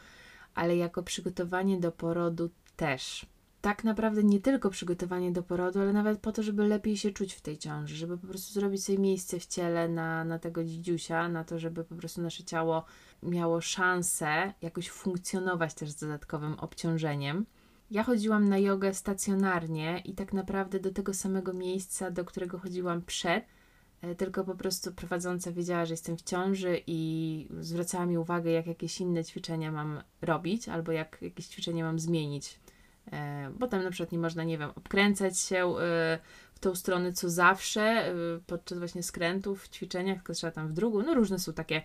ale 0.54 0.76
jako 0.76 1.02
przygotowanie 1.02 1.80
do 1.80 1.92
porodu 1.92 2.50
też. 2.76 3.26
Tak 3.60 3.84
naprawdę 3.84 4.22
nie 4.22 4.40
tylko 4.40 4.70
przygotowanie 4.70 5.32
do 5.32 5.42
porodu, 5.42 5.80
ale 5.80 5.92
nawet 5.92 6.20
po 6.20 6.32
to, 6.32 6.42
żeby 6.42 6.68
lepiej 6.68 6.96
się 6.96 7.10
czuć 7.10 7.34
w 7.34 7.40
tej 7.40 7.58
ciąży, 7.58 7.96
żeby 7.96 8.18
po 8.18 8.26
prostu 8.26 8.54
zrobić 8.54 8.84
sobie 8.84 8.98
miejsce 8.98 9.40
w 9.40 9.46
ciele 9.46 9.88
na, 9.88 10.24
na 10.24 10.38
tego 10.38 10.64
dzidziusia, 10.64 11.28
na 11.28 11.44
to, 11.44 11.58
żeby 11.58 11.84
po 11.84 11.94
prostu 11.94 12.22
nasze 12.22 12.44
ciało 12.44 12.84
miało 13.22 13.60
szansę 13.60 14.52
jakoś 14.62 14.90
funkcjonować 14.90 15.74
też 15.74 15.90
z 15.90 15.96
dodatkowym 15.96 16.54
obciążeniem. 16.58 17.46
Ja 17.90 18.02
chodziłam 18.02 18.48
na 18.48 18.58
jogę 18.58 18.94
stacjonarnie 18.94 20.02
i 20.04 20.14
tak 20.14 20.32
naprawdę 20.32 20.80
do 20.80 20.92
tego 20.92 21.14
samego 21.14 21.52
miejsca, 21.52 22.10
do 22.10 22.24
którego 22.24 22.58
chodziłam 22.58 23.02
przed, 23.02 23.44
e, 24.02 24.14
tylko 24.14 24.44
po 24.44 24.54
prostu 24.54 24.92
prowadząca 24.92 25.52
wiedziała, 25.52 25.86
że 25.86 25.92
jestem 25.92 26.16
w 26.16 26.22
ciąży 26.22 26.80
i 26.86 27.48
zwracała 27.60 28.06
mi 28.06 28.18
uwagę, 28.18 28.50
jak 28.50 28.66
jakieś 28.66 29.00
inne 29.00 29.24
ćwiczenia 29.24 29.72
mam 29.72 30.02
robić, 30.22 30.68
albo 30.68 30.92
jak 30.92 31.18
jakieś 31.22 31.46
ćwiczenie 31.46 31.84
mam 31.84 31.98
zmienić. 31.98 32.60
E, 33.12 33.50
bo 33.58 33.66
tam 33.66 33.82
na 33.84 33.90
przykład 33.90 34.12
nie 34.12 34.18
można, 34.18 34.44
nie 34.44 34.58
wiem, 34.58 34.70
obkręcać 34.74 35.38
się 35.38 35.56
e, 35.56 36.18
w 36.54 36.58
tą 36.58 36.74
stronę 36.74 37.12
co 37.12 37.30
zawsze 37.30 38.14
podczas 38.46 38.78
właśnie 38.78 39.02
skrętów 39.02 39.62
w 39.62 39.68
ćwiczeniach, 39.68 40.16
tylko 40.16 40.32
trzeba 40.32 40.50
tam 40.50 40.68
w 40.68 40.72
drugą. 40.72 41.02
No 41.02 41.14
różne 41.14 41.38
są 41.38 41.52
takie 41.52 41.82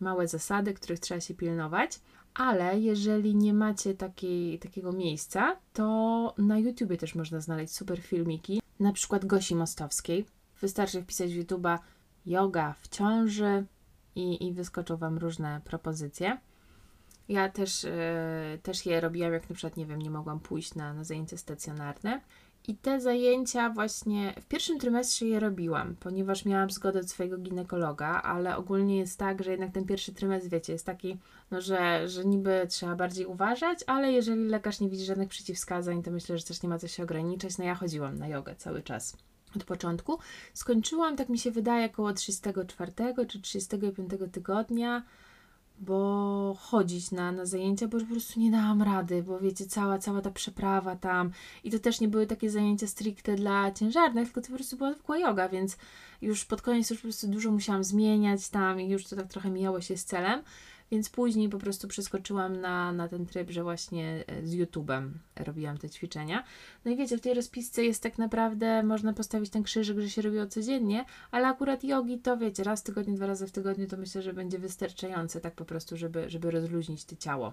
małe 0.00 0.28
zasady, 0.28 0.74
których 0.74 1.00
trzeba 1.00 1.20
się 1.20 1.34
pilnować 1.34 2.00
Ale 2.36 2.80
jeżeli 2.80 3.34
nie 3.34 3.54
macie 3.54 3.94
takiej, 3.94 4.58
takiego 4.58 4.92
miejsca, 4.92 5.56
to 5.72 6.34
na 6.38 6.58
YouTubie 6.58 6.96
też 6.96 7.14
można 7.14 7.40
znaleźć 7.40 7.74
super 7.74 8.00
filmiki, 8.00 8.62
na 8.80 8.92
przykład 8.92 9.24
Gosi 9.24 9.54
Mostowskiej. 9.54 10.26
Wystarczy 10.60 11.02
wpisać 11.02 11.34
w 11.34 11.38
YouTube'a 11.38 11.78
yoga 12.26 12.74
w 12.80 12.88
ciąży 12.88 13.64
i, 14.14 14.46
i 14.46 14.52
wyskoczą 14.52 14.96
Wam 14.96 15.18
różne 15.18 15.60
propozycje. 15.64 16.38
Ja 17.28 17.48
też, 17.48 17.82
yy, 17.82 18.58
też 18.62 18.86
je 18.86 19.00
robiłam, 19.00 19.32
jak 19.32 19.50
na 19.50 19.54
przykład, 19.54 19.76
nie 19.76 19.86
wiem, 19.86 20.02
nie 20.02 20.10
mogłam 20.10 20.40
pójść 20.40 20.74
na, 20.74 20.94
na 20.94 21.04
zajęcia 21.04 21.36
stacjonarne. 21.36 22.20
I 22.68 22.76
te 22.76 23.00
zajęcia 23.00 23.70
właśnie 23.70 24.34
w 24.40 24.46
pierwszym 24.46 24.78
trymestrze 24.78 25.26
je 25.26 25.40
robiłam, 25.40 25.96
ponieważ 26.00 26.44
miałam 26.44 26.70
zgodę 26.70 27.00
od 27.00 27.10
swojego 27.10 27.38
ginekologa, 27.38 28.22
ale 28.22 28.56
ogólnie 28.56 28.96
jest 28.96 29.18
tak, 29.18 29.42
że 29.42 29.50
jednak 29.50 29.72
ten 29.72 29.84
pierwszy 29.84 30.14
trymestr, 30.14 30.50
wiecie, 30.50 30.72
jest 30.72 30.86
taki, 30.86 31.18
no, 31.50 31.60
że, 31.60 32.08
że 32.08 32.24
niby 32.24 32.66
trzeba 32.68 32.96
bardziej 32.96 33.26
uważać, 33.26 33.78
ale 33.86 34.12
jeżeli 34.12 34.48
lekarz 34.48 34.80
nie 34.80 34.88
widzi 34.88 35.04
żadnych 35.04 35.28
przeciwwskazań, 35.28 36.02
to 36.02 36.10
myślę, 36.10 36.38
że 36.38 36.44
też 36.44 36.62
nie 36.62 36.68
ma 36.68 36.78
co 36.78 36.88
się 36.88 37.02
ograniczać. 37.02 37.58
No 37.58 37.64
ja 37.64 37.74
chodziłam 37.74 38.18
na 38.18 38.28
jogę 38.28 38.54
cały 38.56 38.82
czas 38.82 39.16
od 39.56 39.64
początku. 39.64 40.18
Skończyłam, 40.54 41.16
tak 41.16 41.28
mi 41.28 41.38
się 41.38 41.50
wydaje, 41.50 41.86
około 41.86 42.12
34 42.12 42.92
czy 43.28 43.40
35 43.40 44.10
tygodnia 44.32 45.02
bo 45.78 46.56
chodzić 46.60 47.10
na, 47.10 47.32
na 47.32 47.46
zajęcia, 47.46 47.88
bo 47.88 48.00
po 48.00 48.06
prostu 48.06 48.40
nie 48.40 48.50
dałam 48.50 48.82
rady, 48.82 49.22
bo 49.22 49.40
wiecie, 49.40 49.66
cała, 49.66 49.98
cała 49.98 50.20
ta 50.20 50.30
przeprawa 50.30 50.96
tam. 50.96 51.30
I 51.64 51.70
to 51.70 51.78
też 51.78 52.00
nie 52.00 52.08
były 52.08 52.26
takie 52.26 52.50
zajęcia 52.50 52.86
stricte 52.86 53.34
dla 53.34 53.72
ciężarnych, 53.72 54.24
tylko 54.24 54.40
to 54.40 54.48
po 54.48 54.54
prostu 54.54 54.76
była 54.76 54.92
zwykła 54.92 55.18
yoga, 55.18 55.48
więc 55.48 55.76
już 56.22 56.44
pod 56.44 56.62
koniec 56.62 56.90
już 56.90 56.98
po 56.98 57.02
prostu 57.02 57.28
dużo 57.28 57.50
musiałam 57.50 57.84
zmieniać 57.84 58.48
tam 58.48 58.80
i 58.80 58.88
już 58.88 59.04
to 59.04 59.16
tak 59.16 59.28
trochę 59.28 59.50
mijało 59.50 59.80
się 59.80 59.96
z 59.96 60.04
celem, 60.04 60.42
więc 60.90 61.10
później 61.10 61.48
po 61.48 61.58
prostu 61.58 61.88
przeskoczyłam 61.88 62.60
na, 62.60 62.92
na 62.92 63.08
ten 63.08 63.26
tryb, 63.26 63.50
że 63.50 63.62
właśnie 63.62 64.24
e, 64.26 64.46
z 64.46 64.54
YouTube'em 64.54 65.10
robiłam 65.36 65.78
te 65.78 65.90
ćwiczenia. 65.90 66.44
No 66.84 66.90
i 66.90 66.96
wiecie, 66.96 67.18
w 67.18 67.20
tej 67.20 67.34
rozpisce 67.34 67.84
jest 67.84 68.02
tak 68.02 68.18
naprawdę, 68.18 68.82
można 68.82 69.12
postawić 69.12 69.50
ten 69.50 69.62
krzyżyk, 69.62 69.98
że 69.98 70.10
się 70.10 70.22
robiło 70.22 70.46
codziennie, 70.46 71.04
ale 71.30 71.46
akurat 71.46 71.84
jogi 71.84 72.18
to 72.18 72.36
wiecie, 72.36 72.64
raz 72.64 72.80
w 72.80 72.84
tygodniu, 72.84 73.14
dwa 73.14 73.26
razy 73.26 73.46
w 73.46 73.52
tygodniu 73.52 73.86
to 73.86 73.96
myślę, 73.96 74.22
że 74.22 74.32
będzie 74.32 74.58
wystarczające 74.58 75.40
tak 75.40 75.54
po 75.54 75.64
prostu, 75.64 75.96
żeby, 75.96 76.30
żeby 76.30 76.50
rozluźnić 76.50 77.04
to 77.04 77.16
ciało. 77.16 77.52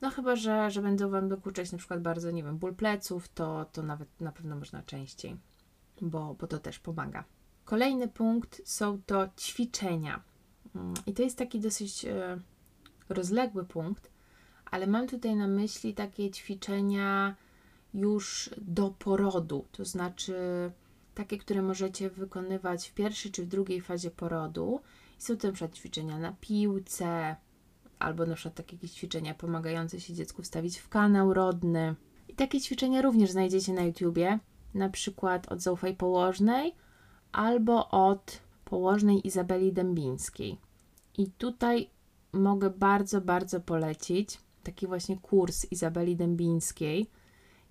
No 0.00 0.10
chyba, 0.10 0.36
że, 0.36 0.70
że 0.70 0.82
będą 0.82 1.10
Wam 1.10 1.28
dokuczać 1.28 1.72
na 1.72 1.78
przykład 1.78 2.02
bardzo, 2.02 2.30
nie 2.30 2.42
wiem, 2.42 2.58
ból 2.58 2.74
pleców, 2.74 3.28
to, 3.28 3.64
to 3.72 3.82
nawet 3.82 4.20
na 4.20 4.32
pewno 4.32 4.56
można 4.56 4.82
częściej, 4.82 5.36
bo, 6.00 6.34
bo 6.40 6.46
to 6.46 6.58
też 6.58 6.78
pomaga. 6.78 7.24
Kolejny 7.64 8.08
punkt 8.08 8.62
są 8.64 9.02
to 9.06 9.28
ćwiczenia. 9.38 10.22
Mm, 10.74 10.94
I 11.06 11.14
to 11.14 11.22
jest 11.22 11.38
taki 11.38 11.60
dosyć 11.60 12.04
e, 12.04 12.38
rozległy 13.08 13.64
punkt, 13.64 14.10
ale 14.70 14.86
mam 14.86 15.08
tutaj 15.08 15.36
na 15.36 15.48
myśli 15.48 15.94
takie 15.94 16.30
ćwiczenia 16.30 17.34
już 17.94 18.50
do 18.58 18.90
porodu, 18.98 19.64
to 19.72 19.84
znaczy 19.84 20.34
takie, 21.14 21.38
które 21.38 21.62
możecie 21.62 22.10
wykonywać 22.10 22.88
w 22.88 22.94
pierwszej 22.94 23.32
czy 23.32 23.42
w 23.44 23.48
drugiej 23.48 23.80
fazie 23.80 24.10
porodu. 24.10 24.80
Są 25.18 25.36
to 25.36 25.52
przykład 25.52 25.74
ćwiczenia 25.74 26.18
na 26.18 26.32
piłce, 26.40 27.36
albo 27.98 28.26
na 28.26 28.34
przykład 28.34 28.54
takie 28.54 28.88
ćwiczenia 28.88 29.34
pomagające 29.34 30.00
się 30.00 30.14
dziecku 30.14 30.42
wstawić 30.42 30.78
w 30.78 30.88
kanał 30.88 31.34
rodny. 31.34 31.94
I 32.28 32.34
takie 32.34 32.60
ćwiczenia 32.60 33.02
również 33.02 33.30
znajdziecie 33.30 33.72
na 33.72 33.82
YouTubie, 33.82 34.38
na 34.74 34.88
przykład 34.88 35.52
od 35.52 35.60
Zaufaj 35.62 35.96
Położnej 35.96 36.74
albo 37.32 37.88
od 37.90 38.40
Położnej 38.64 39.26
Izabeli 39.26 39.72
Dębińskiej. 39.72 40.58
I 41.18 41.30
tutaj 41.30 41.90
mogę 42.34 42.70
bardzo, 42.70 43.20
bardzo 43.20 43.60
polecić 43.60 44.38
taki 44.62 44.86
właśnie 44.86 45.16
kurs 45.16 45.66
Izabeli 45.70 46.16
Dębińskiej. 46.16 47.10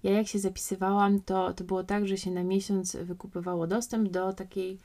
Ja 0.03 0.11
jak 0.11 0.27
się 0.27 0.39
zapisywałam, 0.39 1.21
to, 1.21 1.53
to 1.53 1.63
było 1.63 1.83
tak, 1.83 2.07
że 2.07 2.17
się 2.17 2.31
na 2.31 2.43
miesiąc 2.43 2.95
wykupywało 2.95 3.67
dostęp 3.67 4.09
do 4.09 4.33
takiej 4.33 4.79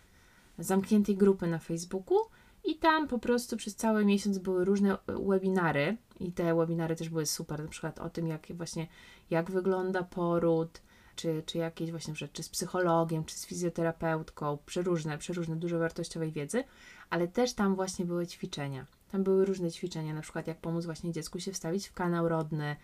zamkniętej 0.59 1.17
grupy 1.17 1.47
na 1.47 1.59
Facebooku 1.59 2.19
i 2.65 2.77
tam 2.77 3.09
po 3.09 3.19
prostu 3.19 3.57
przez 3.57 3.77
cały 3.77 4.05
miesiąc 4.05 4.39
były 4.39 4.65
różne 4.65 4.99
webinary 5.07 5.97
i 6.21 6.33
te 6.33 6.55
webinary 6.55 6.97
też 6.97 7.09
były 7.09 7.27
super, 7.27 7.63
na 7.63 7.69
przykład 7.69 7.99
o 7.99 8.11
tym, 8.11 8.27
jak 8.27 8.47
właśnie, 8.51 8.87
jak 9.31 9.51
wygląda 9.51 10.03
poród, 10.03 10.81
czy, 11.17 11.43
czy 11.47 11.59
jakieś 11.59 11.91
właśnie 11.91 12.15
rzeczy, 12.15 12.33
czy 12.33 12.43
z 12.43 12.49
psychologiem, 12.49 13.25
czy 13.25 13.35
z 13.35 13.47
fizjoterapeutką, 13.47 14.59
przeróżne, 14.67 15.19
przeróżne, 15.19 15.57
dużo 15.57 15.79
wartościowej 15.79 16.33
wiedzy, 16.33 16.65
ale 17.11 17.29
też 17.29 17.55
tam 17.55 17.75
właśnie 17.75 18.05
były 18.05 18.27
ćwiczenia. 18.27 18.87
Tam 19.13 19.25
były 19.25 19.45
różne 19.45 19.71
ćwiczenia, 19.71 20.15
na 20.15 20.21
przykład 20.21 20.47
jak 20.47 20.59
pomóc 20.59 20.85
właśnie 20.85 21.13
dziecku 21.13 21.41
się 21.41 21.53
wstawić 21.53 21.89
w 21.89 21.93
kanał 21.93 22.29
rodny, 22.29 22.77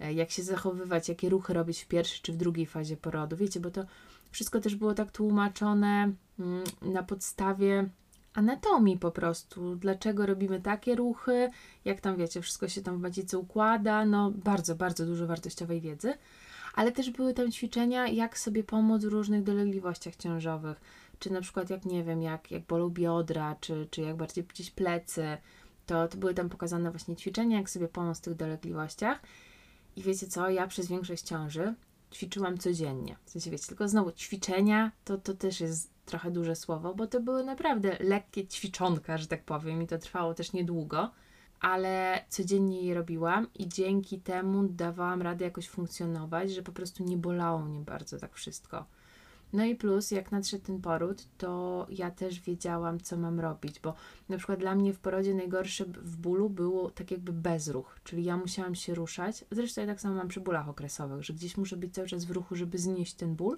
e, 0.00 0.12
jak 0.12 0.30
się 0.30 0.42
zachowywać, 0.42 1.08
jakie 1.08 1.28
ruchy 1.28 1.52
robić 1.52 1.82
w 1.82 1.88
pierwszej 1.88 2.20
czy 2.22 2.32
w 2.32 2.36
drugiej 2.36 2.66
fazie 2.66 2.96
porodu. 2.96 3.36
Wiecie, 3.36 3.60
bo 3.60 3.70
to 3.70 3.84
wszystko 4.30 4.60
też 4.60 4.76
było 4.76 4.94
tak 4.94 5.10
tłumaczone 5.10 6.12
mm, 6.38 6.64
na 6.82 7.02
podstawie 7.02 7.88
anatomii 8.34 8.98
po 8.98 9.10
prostu. 9.10 9.76
Dlaczego 9.76 10.26
robimy 10.26 10.60
takie 10.60 10.94
ruchy, 10.94 11.50
jak 11.84 12.00
tam 12.00 12.16
wiecie, 12.16 12.40
wszystko 12.40 12.68
się 12.68 12.82
tam 12.82 12.98
w 12.98 13.00
macicy 13.00 13.38
układa. 13.38 14.04
No, 14.04 14.30
bardzo, 14.30 14.74
bardzo 14.74 15.06
dużo 15.06 15.26
wartościowej 15.26 15.80
wiedzy. 15.80 16.14
Ale 16.74 16.92
też 16.92 17.10
były 17.10 17.34
tam 17.34 17.52
ćwiczenia, 17.52 18.08
jak 18.08 18.38
sobie 18.38 18.64
pomóc 18.64 19.04
w 19.04 19.08
różnych 19.08 19.42
dolegliwościach 19.42 20.16
ciążowych. 20.16 20.80
Czy 21.18 21.32
na 21.32 21.40
przykład, 21.40 21.70
jak 21.70 21.84
nie 21.84 22.04
wiem, 22.04 22.22
jak, 22.22 22.50
jak 22.50 22.66
bolą 22.66 22.90
biodra, 22.90 23.56
czy, 23.60 23.88
czy 23.90 24.00
jak 24.00 24.16
bardziej 24.16 24.44
gdzieś 24.44 24.70
plecy 24.70 25.38
to, 25.86 26.08
to 26.08 26.18
były 26.18 26.34
tam 26.34 26.48
pokazane 26.48 26.90
właśnie 26.90 27.16
ćwiczenia, 27.16 27.58
jak 27.58 27.70
sobie 27.70 27.88
pomóc 27.88 28.18
w 28.18 28.20
tych 28.20 28.34
dolegliwościach. 28.34 29.20
I 29.96 30.02
wiecie 30.02 30.26
co, 30.26 30.50
ja 30.50 30.66
przez 30.66 30.88
większość 30.88 31.22
ciąży 31.22 31.74
ćwiczyłam 32.12 32.58
codziennie. 32.58 33.16
W 33.24 33.30
sensie 33.30 33.50
wiecie, 33.50 33.66
tylko 33.66 33.88
znowu 33.88 34.12
ćwiczenia 34.12 34.92
to, 35.04 35.18
to 35.18 35.34
też 35.34 35.60
jest 35.60 35.90
trochę 36.04 36.30
duże 36.30 36.56
słowo, 36.56 36.94
bo 36.94 37.06
to 37.06 37.20
były 37.20 37.44
naprawdę 37.44 37.96
lekkie 38.00 38.46
ćwiczonka, 38.46 39.18
że 39.18 39.26
tak 39.26 39.44
powiem, 39.44 39.82
i 39.82 39.86
to 39.86 39.98
trwało 39.98 40.34
też 40.34 40.52
niedługo, 40.52 41.10
ale 41.60 42.24
codziennie 42.28 42.82
je 42.82 42.94
robiłam 42.94 43.46
i 43.54 43.68
dzięki 43.68 44.20
temu 44.20 44.68
dawałam 44.68 45.22
radę 45.22 45.44
jakoś 45.44 45.68
funkcjonować, 45.68 46.52
że 46.52 46.62
po 46.62 46.72
prostu 46.72 47.04
nie 47.04 47.16
bolało 47.16 47.58
mnie 47.58 47.80
bardzo 47.80 48.18
tak 48.18 48.34
wszystko. 48.34 48.84
No 49.54 49.64
i 49.64 49.74
plus, 49.74 50.10
jak 50.10 50.32
nadszedł 50.32 50.64
ten 50.64 50.80
poród, 50.80 51.26
to 51.38 51.86
ja 51.90 52.10
też 52.10 52.40
wiedziałam, 52.40 53.00
co 53.00 53.16
mam 53.16 53.40
robić, 53.40 53.80
bo 53.80 53.94
na 54.28 54.36
przykład 54.36 54.58
dla 54.58 54.74
mnie 54.74 54.92
w 54.92 54.98
porodzie 54.98 55.34
najgorsze 55.34 55.84
w 55.84 56.16
bólu 56.16 56.50
było 56.50 56.90
tak 56.90 57.10
jakby 57.10 57.32
bezruch, 57.32 57.98
czyli 58.04 58.24
ja 58.24 58.36
musiałam 58.36 58.74
się 58.74 58.94
ruszać. 58.94 59.44
Zresztą 59.50 59.80
ja 59.80 59.86
tak 59.86 60.00
samo 60.00 60.14
mam 60.14 60.28
przy 60.28 60.40
bólach 60.40 60.68
okresowych, 60.68 61.22
że 61.22 61.32
gdzieś 61.32 61.56
muszę 61.56 61.76
być 61.76 61.94
cały 61.94 62.08
czas 62.08 62.24
w 62.24 62.30
ruchu, 62.30 62.56
żeby 62.56 62.78
znieść 62.78 63.14
ten 63.14 63.34
ból, 63.34 63.56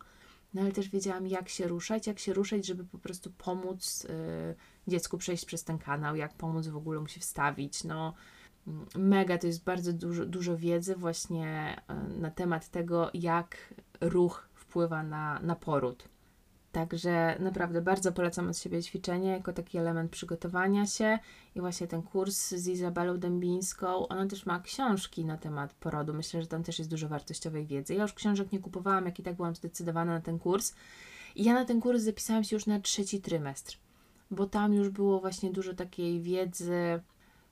no 0.55 0.63
ale 0.63 0.73
też 0.73 0.89
wiedziałam, 0.89 1.27
jak 1.27 1.49
się 1.49 1.69
ruszać, 1.69 2.07
jak 2.07 2.19
się 2.19 2.35
ruszać, 2.35 2.67
żeby 2.67 2.85
po 2.85 2.99
prostu 2.99 3.31
pomóc 3.39 4.05
y, 4.05 4.91
dziecku 4.91 5.19
przejść 5.19 5.45
przez 5.45 5.65
ten 5.65 5.79
kanał, 5.79 6.17
jak 6.17 6.35
pomóc 6.35 6.67
w 6.67 6.77
ogóle 6.77 7.01
mu 7.01 7.09
się 7.09 7.21
wstawić. 7.21 7.85
No, 7.85 8.15
mm, 8.67 8.87
mega 8.95 9.39
to 9.39 9.47
jest 9.47 9.65
bardzo 9.65 9.93
dużo, 9.93 10.27
dużo 10.27 10.57
wiedzy 10.57 10.97
właśnie 10.97 11.77
y, 12.17 12.21
na 12.21 12.31
temat 12.31 12.69
tego, 12.69 13.11
jak 13.15 13.75
ruch 14.01 14.46
wpływa 14.77 15.03
na, 15.03 15.41
na 15.43 15.57
poród. 15.57 16.05
Także 16.73 17.37
naprawdę 17.41 17.83
bardzo 17.83 18.13
polecam 18.13 18.49
od 18.49 18.59
siebie 18.59 18.83
ćwiczenie 18.83 19.31
jako 19.31 19.53
taki 19.53 19.79
element 19.79 20.11
przygotowania 20.11 20.87
się 20.87 21.19
i 21.55 21.61
właśnie 21.61 21.87
ten 21.87 22.03
kurs 22.03 22.49
z 22.49 22.69
Izabelą 22.69 23.19
Dębińską. 23.19 24.09
Ona 24.09 24.27
też 24.27 24.47
ma 24.47 24.61
książki 24.61 25.25
na 25.25 25.37
temat 25.37 25.73
porodu. 25.73 26.15
Myślę, 26.15 26.43
że 26.43 26.49
tam 26.49 26.63
też 26.63 26.79
jest 26.79 26.91
dużo 26.91 27.09
wartościowej 27.09 27.67
wiedzy. 27.67 27.95
Ja 27.95 28.03
już 28.03 28.13
książek 28.13 28.53
nie 28.53 28.59
kupowałam, 28.59 29.05
jak 29.05 29.19
i 29.19 29.23
tak 29.23 29.35
byłam 29.35 29.55
zdecydowana 29.55 30.13
na 30.13 30.21
ten 30.21 30.39
kurs. 30.39 30.75
I 31.37 31.45
ja 31.45 31.55
na 31.55 31.65
ten 31.65 31.81
kurs 31.81 32.03
zapisałam 32.03 32.45
się 32.45 32.57
już 32.57 32.67
na 32.67 32.81
trzeci 32.81 33.21
trymestr, 33.21 33.79
bo 34.31 34.47
tam 34.47 34.75
już 34.75 34.89
było 34.89 35.21
właśnie 35.21 35.51
dużo 35.51 35.75
takiej 35.75 36.21
wiedzy, 36.21 37.01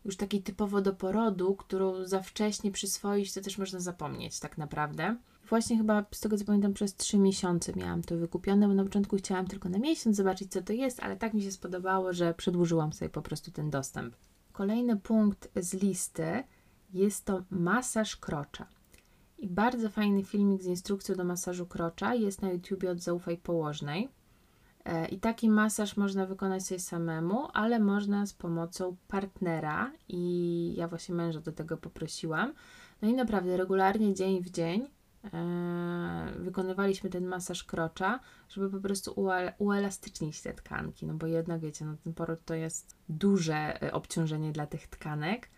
już 0.04 0.16
takiej 0.16 0.42
typowo 0.42 0.80
do 0.80 0.92
porodu, 0.92 1.54
którą 1.56 2.06
za 2.06 2.22
wcześnie 2.22 2.70
przyswoić, 2.70 3.32
to 3.32 3.40
też 3.40 3.58
można 3.58 3.80
zapomnieć 3.80 4.40
tak 4.40 4.58
naprawdę. 4.58 5.16
Właśnie 5.48 5.76
chyba 5.76 6.04
z 6.10 6.20
tego 6.20 6.38
co 6.38 6.44
pamiętam 6.44 6.74
przez 6.74 6.94
trzy 6.94 7.18
miesiące 7.18 7.72
miałam 7.76 8.02
to 8.02 8.16
wykupione, 8.16 8.68
bo 8.68 8.74
na 8.74 8.84
początku 8.84 9.16
chciałam 9.16 9.46
tylko 9.46 9.68
na 9.68 9.78
miesiąc 9.78 10.16
zobaczyć 10.16 10.52
co 10.52 10.62
to 10.62 10.72
jest, 10.72 11.00
ale 11.00 11.16
tak 11.16 11.34
mi 11.34 11.42
się 11.42 11.52
spodobało, 11.52 12.12
że 12.12 12.34
przedłużyłam 12.34 12.92
sobie 12.92 13.08
po 13.08 13.22
prostu 13.22 13.50
ten 13.50 13.70
dostęp. 13.70 14.16
Kolejny 14.52 14.96
punkt 14.96 15.48
z 15.56 15.74
listy 15.74 16.44
jest 16.92 17.24
to 17.24 17.42
masaż 17.50 18.16
krocza. 18.16 18.66
I 19.38 19.48
bardzo 19.48 19.90
fajny 19.90 20.24
filmik 20.24 20.62
z 20.62 20.66
instrukcją 20.66 21.14
do 21.14 21.24
masażu 21.24 21.66
krocza 21.66 22.14
jest 22.14 22.42
na 22.42 22.52
YouTubie 22.52 22.90
od 22.90 23.00
Zaufaj 23.00 23.36
Położnej. 23.36 24.08
E, 24.84 25.08
I 25.08 25.18
taki 25.18 25.50
masaż 25.50 25.96
można 25.96 26.26
wykonać 26.26 26.66
sobie 26.66 26.80
samemu, 26.80 27.48
ale 27.52 27.78
można 27.78 28.26
z 28.26 28.32
pomocą 28.32 28.96
partnera. 29.08 29.92
I 30.08 30.74
ja 30.76 30.88
właśnie 30.88 31.14
męża 31.14 31.40
do 31.40 31.52
tego 31.52 31.76
poprosiłam. 31.76 32.52
No 33.02 33.08
i 33.08 33.14
naprawdę 33.14 33.56
regularnie 33.56 34.14
dzień 34.14 34.42
w 34.42 34.50
dzień 34.50 34.88
e, 35.34 36.32
wykonywaliśmy 36.38 37.10
ten 37.10 37.26
masaż 37.26 37.64
krocza, 37.64 38.20
żeby 38.48 38.70
po 38.70 38.80
prostu 38.80 39.14
uelastycznić 39.58 40.42
te 40.42 40.54
tkanki, 40.54 41.06
no 41.06 41.14
bo 41.14 41.26
jednak 41.26 41.60
wiecie, 41.60 41.84
no 41.84 41.96
ten 42.04 42.14
poród 42.14 42.44
to 42.44 42.54
jest 42.54 42.96
duże 43.08 43.82
e, 43.82 43.92
obciążenie 43.92 44.52
dla 44.52 44.66
tych 44.66 44.86
tkanek 44.86 45.48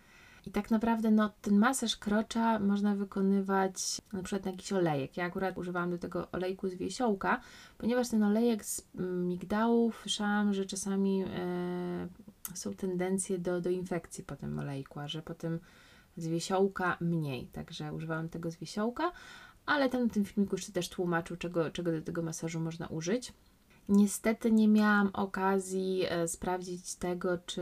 I 0.47 0.49
tak 0.49 0.71
naprawdę 0.71 1.11
no, 1.11 1.29
ten 1.41 1.57
masaż 1.57 1.97
krocza 1.97 2.59
można 2.59 2.95
wykonywać 2.95 4.01
na 4.13 4.23
przykład 4.23 4.45
na 4.45 4.51
jakiś 4.51 4.73
olejek. 4.73 5.17
Ja 5.17 5.25
akurat 5.25 5.57
używałam 5.57 5.89
do 5.89 5.97
tego 5.97 6.31
olejku 6.31 6.69
z 6.69 6.73
wiesiołka, 6.73 7.41
ponieważ 7.77 8.09
ten 8.09 8.23
olejek 8.23 8.65
z 8.65 8.87
migdałów, 8.99 9.99
słyszałam, 10.01 10.53
że 10.53 10.65
czasami 10.65 11.23
e, 11.23 12.07
są 12.53 12.73
tendencje 12.73 13.39
do, 13.39 13.61
do 13.61 13.69
infekcji 13.69 14.23
po 14.23 14.35
tym 14.35 14.59
olejku, 14.59 14.99
a 14.99 15.07
że 15.07 15.21
po 15.21 15.33
tym 15.33 15.59
z 16.17 16.27
wiesiołka 16.27 16.97
mniej. 17.01 17.47
Także 17.47 17.93
używałam 17.93 18.29
tego 18.29 18.51
z 18.51 18.55
wiesiołka, 18.55 19.11
ale 19.65 19.89
tam 19.89 20.03
na 20.03 20.13
tym 20.13 20.25
filmiku 20.25 20.55
jeszcze 20.55 20.71
też 20.71 20.89
tłumaczył, 20.89 21.37
czego, 21.37 21.71
czego 21.71 21.91
do 21.91 22.01
tego 22.01 22.21
masażu 22.21 22.59
można 22.59 22.87
użyć. 22.87 23.33
Niestety 23.89 24.51
nie 24.51 24.67
miałam 24.67 25.09
okazji 25.13 26.03
e, 26.09 26.27
sprawdzić 26.27 26.95
tego, 26.95 27.37
czy 27.37 27.61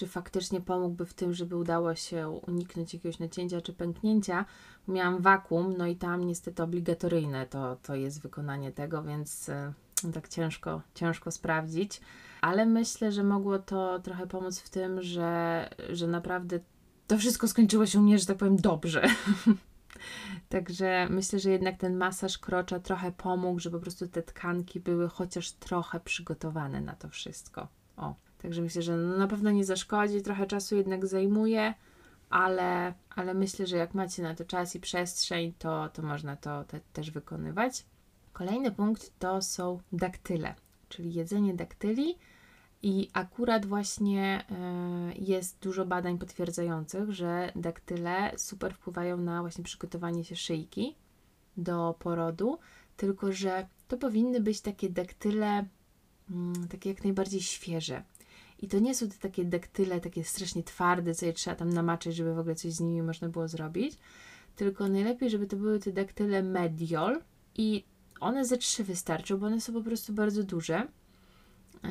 czy 0.00 0.06
faktycznie 0.06 0.60
pomógłby 0.60 1.06
w 1.06 1.14
tym, 1.14 1.34
żeby 1.34 1.56
udało 1.56 1.94
się 1.94 2.28
uniknąć 2.28 2.94
jakiegoś 2.94 3.18
nacięcia 3.18 3.60
czy 3.60 3.72
pęknięcia. 3.72 4.44
Miałam 4.88 5.22
wakum, 5.22 5.74
no 5.78 5.86
i 5.86 5.96
tam 5.96 6.26
niestety 6.26 6.62
obligatoryjne 6.62 7.46
to, 7.46 7.76
to 7.82 7.94
jest 7.94 8.22
wykonanie 8.22 8.72
tego, 8.72 9.02
więc 9.02 9.48
e, 9.48 9.72
tak 10.14 10.28
ciężko, 10.28 10.82
ciężko 10.94 11.30
sprawdzić. 11.30 12.00
Ale 12.40 12.66
myślę, 12.66 13.12
że 13.12 13.24
mogło 13.24 13.58
to 13.58 13.98
trochę 13.98 14.26
pomóc 14.26 14.60
w 14.60 14.70
tym, 14.70 15.02
że, 15.02 15.68
że 15.92 16.06
naprawdę 16.06 16.60
to 17.06 17.18
wszystko 17.18 17.48
skończyło 17.48 17.86
się 17.86 17.98
u 17.98 18.02
mnie, 18.02 18.18
że 18.18 18.26
tak 18.26 18.36
powiem, 18.36 18.56
dobrze. 18.56 19.02
Także 20.48 21.06
myślę, 21.10 21.38
że 21.38 21.50
jednak 21.50 21.76
ten 21.76 21.96
masaż 21.96 22.38
krocza 22.38 22.80
trochę 22.80 23.12
pomógł, 23.12 23.60
że 23.60 23.70
po 23.70 23.80
prostu 23.80 24.08
te 24.08 24.22
tkanki 24.22 24.80
były 24.80 25.08
chociaż 25.08 25.52
trochę 25.52 26.00
przygotowane 26.00 26.80
na 26.80 26.92
to 26.92 27.08
wszystko. 27.08 27.68
O. 27.96 28.29
Także 28.42 28.62
myślę, 28.62 28.82
że 28.82 28.96
no 28.96 29.18
na 29.18 29.26
pewno 29.26 29.50
nie 29.50 29.64
zaszkodzi, 29.64 30.22
trochę 30.22 30.46
czasu 30.46 30.76
jednak 30.76 31.06
zajmuje, 31.06 31.74
ale, 32.30 32.94
ale 33.10 33.34
myślę, 33.34 33.66
że 33.66 33.76
jak 33.76 33.94
macie 33.94 34.22
na 34.22 34.34
to 34.34 34.44
czas 34.44 34.76
i 34.76 34.80
przestrzeń, 34.80 35.52
to, 35.58 35.88
to 35.88 36.02
można 36.02 36.36
to 36.36 36.64
te, 36.64 36.80
też 36.92 37.10
wykonywać. 37.10 37.86
Kolejny 38.32 38.72
punkt 38.72 39.18
to 39.18 39.42
są 39.42 39.78
daktyle, 39.92 40.54
czyli 40.88 41.14
jedzenie 41.14 41.54
daktyli. 41.54 42.18
I 42.82 43.10
akurat 43.12 43.66
właśnie 43.66 44.44
y, 45.10 45.14
jest 45.18 45.58
dużo 45.58 45.86
badań 45.86 46.18
potwierdzających, 46.18 47.12
że 47.12 47.52
daktyle 47.56 48.32
super 48.36 48.74
wpływają 48.74 49.16
na 49.16 49.40
właśnie 49.40 49.64
przygotowanie 49.64 50.24
się 50.24 50.36
szyjki 50.36 50.96
do 51.56 51.94
porodu, 51.98 52.58
tylko 52.96 53.32
że 53.32 53.68
to 53.88 53.96
powinny 53.98 54.40
być 54.40 54.60
takie 54.60 54.90
daktyle 54.90 55.64
mm, 56.30 56.68
takie 56.68 56.90
jak 56.90 57.04
najbardziej 57.04 57.40
świeże. 57.40 58.02
I 58.62 58.68
to 58.68 58.78
nie 58.78 58.94
są 58.94 59.08
te 59.08 59.18
takie 59.18 59.44
daktyle, 59.44 60.00
takie 60.00 60.24
strasznie 60.24 60.62
twarde, 60.62 61.14
co 61.14 61.26
je 61.26 61.32
trzeba 61.32 61.56
tam 61.56 61.72
namaczać, 61.72 62.14
żeby 62.14 62.34
w 62.34 62.38
ogóle 62.38 62.54
coś 62.54 62.72
z 62.72 62.80
nimi 62.80 63.02
można 63.02 63.28
było 63.28 63.48
zrobić. 63.48 63.98
Tylko 64.56 64.88
najlepiej, 64.88 65.30
żeby 65.30 65.46
to 65.46 65.56
były 65.56 65.78
te 65.78 65.92
daktyle 65.92 66.42
mediol 66.42 67.20
i 67.56 67.84
one 68.20 68.44
ze 68.44 68.56
trzy 68.56 68.84
wystarczą, 68.84 69.38
bo 69.38 69.46
one 69.46 69.60
są 69.60 69.72
po 69.72 69.82
prostu 69.82 70.12
bardzo 70.12 70.42
duże. 70.42 70.86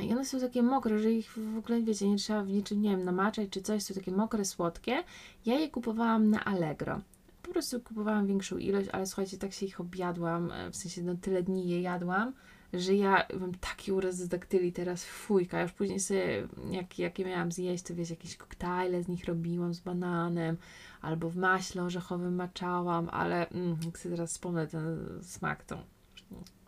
I 0.02 0.12
one 0.12 0.26
są 0.26 0.40
takie 0.40 0.64
mokre, 0.64 1.00
że 1.00 1.12
ich 1.12 1.32
w 1.32 1.58
ogóle, 1.58 1.82
wiecie, 1.82 2.10
nie 2.10 2.18
trzeba 2.18 2.44
w 2.44 2.50
niczym, 2.50 2.82
nie 2.82 2.90
wiem, 2.90 3.04
namaczać 3.04 3.50
czy 3.50 3.62
coś, 3.62 3.84
są 3.84 3.94
takie 3.94 4.12
mokre, 4.12 4.46
słodkie. 4.46 5.04
Ja 5.46 5.60
je 5.60 5.70
kupowałam 5.70 6.30
na 6.30 6.46
Allegro. 6.46 7.02
Po 7.44 7.52
prostu 7.52 7.80
kupowałam 7.80 8.28
większą 8.28 8.58
ilość, 8.58 8.90
ale 8.92 9.06
słuchajcie, 9.06 9.38
tak 9.38 9.54
się 9.54 9.66
ich 9.66 9.80
objadłam, 9.82 10.52
w 10.72 10.76
sensie 10.76 11.04
no 11.04 11.16
tyle 11.22 11.44
dni 11.44 11.70
je 11.70 11.82
jadłam, 11.82 12.34
że 12.74 12.96
ja 12.96 13.26
mam 13.40 13.54
taki 13.56 13.92
uraz 13.92 14.16
z 14.16 14.28
daktyli 14.28 14.74
teraz 14.74 15.04
fujka. 15.06 15.62
Już 15.62 15.72
później 15.72 16.00
sobie, 16.00 16.48
jak, 16.72 17.00
jakie 17.00 17.26
miałam 17.26 17.52
zjeść, 17.52 17.84
to 17.84 17.96
wiesz, 17.96 18.10
jakieś 18.10 18.38
koktajle 18.38 19.04
z 19.04 19.08
nich 19.08 19.26
robiłam 19.26 19.74
z 19.74 19.80
bananem, 19.80 20.58
albo 21.02 21.30
w 21.30 21.36
maśle 21.36 21.84
orzechowym 21.84 22.36
maczałam, 22.36 23.10
ale 23.12 23.50
mm, 23.50 23.78
jak 23.86 24.00
sobie 24.00 24.16
teraz 24.16 24.32
wspomnę 24.32 24.68
ten 24.68 25.20
smak, 25.22 25.64
to 25.64 25.78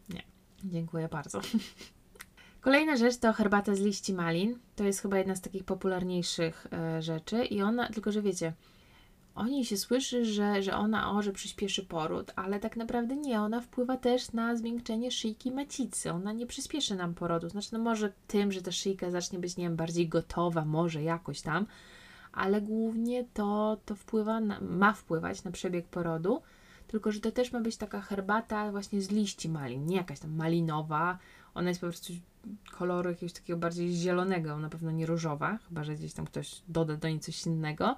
nie. 0.10 0.24
Dziękuję 0.64 1.08
bardzo. 1.08 1.42
Kolejna 2.62 2.98
rzecz 2.98 3.18
to 3.18 3.34
herbata 3.34 3.76
z 3.76 3.80
liści 3.80 4.14
malin. 4.14 4.60
To 4.76 4.84
jest 4.84 5.02
chyba 5.02 5.18
jedna 5.18 5.36
z 5.36 5.42
takich 5.42 5.64
popularniejszych 5.64 6.68
e, 6.74 7.02
rzeczy 7.02 7.46
i 7.46 7.62
ona, 7.62 7.90
tylko 7.90 8.12
że 8.12 8.22
wiecie, 8.22 8.54
o 9.36 9.48
niej 9.48 9.66
się 9.66 9.78
słyszy, 9.78 10.26
że, 10.26 10.64
że 10.64 10.76
ona 10.76 11.12
o, 11.12 11.22
że 11.22 11.32
przyspieszy 11.32 11.86
poród, 11.86 12.32
ale 12.36 12.60
tak 12.60 12.78
naprawdę 12.78 13.16
nie, 13.16 13.42
ona 13.42 13.62
wpływa 13.62 13.98
też 13.98 14.32
na 14.32 14.56
zmiękczenie 14.56 15.12
szyjki 15.12 15.52
macicy. 15.52 16.12
Ona 16.12 16.34
nie 16.34 16.48
przyspieszy 16.48 16.96
nam 16.96 17.14
porodu. 17.14 17.50
Znaczy, 17.50 17.70
no 17.72 17.80
może 17.80 18.14
tym, 18.28 18.52
że 18.52 18.62
ta 18.62 18.72
szyjka 18.72 19.12
zacznie 19.12 19.40
być, 19.40 19.58
nie 19.58 19.64
wiem, 19.64 19.76
bardziej 19.76 20.08
gotowa, 20.08 20.66
może 20.66 21.04
jakoś 21.04 21.42
tam, 21.42 21.66
ale 22.32 22.62
głównie 22.62 23.26
to, 23.34 23.78
to 23.86 23.96
wpływa 23.96 24.40
na, 24.40 24.60
ma 24.62 24.94
wpływać 24.94 25.44
na 25.44 25.52
przebieg 25.52 25.88
porodu, 25.88 26.42
tylko 26.88 27.12
że 27.12 27.20
to 27.20 27.32
też 27.32 27.52
ma 27.52 27.60
być 27.60 27.78
taka 27.78 28.02
herbata 28.02 28.72
właśnie 28.72 29.02
z 29.02 29.12
liści 29.12 29.50
malin, 29.50 29.86
nie 29.86 29.96
jakaś 29.96 30.20
tam 30.20 30.36
malinowa. 30.36 31.18
Ona 31.54 31.70
jest 31.70 31.82
po 31.82 31.88
prostu 31.88 32.14
koloru 32.72 33.10
jakiegoś 33.10 33.34
takiego 33.34 33.60
bardziej 33.60 33.94
zielonego, 33.94 34.58
na 34.58 34.70
pewno 34.70 34.92
nie 34.92 35.06
różowa, 35.06 35.60
chyba 35.68 35.84
że 35.84 35.96
gdzieś 35.96 36.14
tam 36.14 36.26
ktoś 36.26 36.62
doda 36.68 36.96
do 36.96 37.08
niej 37.08 37.20
coś 37.20 37.46
innego. 37.46 37.96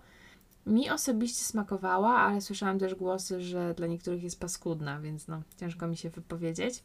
Mi 0.65 0.89
osobiście 0.89 1.43
smakowała, 1.43 2.15
ale 2.15 2.41
słyszałam 2.41 2.79
też 2.79 2.95
głosy, 2.95 3.41
że 3.41 3.73
dla 3.73 3.87
niektórych 3.87 4.23
jest 4.23 4.39
paskudna, 4.39 4.99
więc 4.99 5.27
no, 5.27 5.41
ciężko 5.57 5.87
mi 5.87 5.97
się 5.97 6.09
wypowiedzieć. 6.09 6.83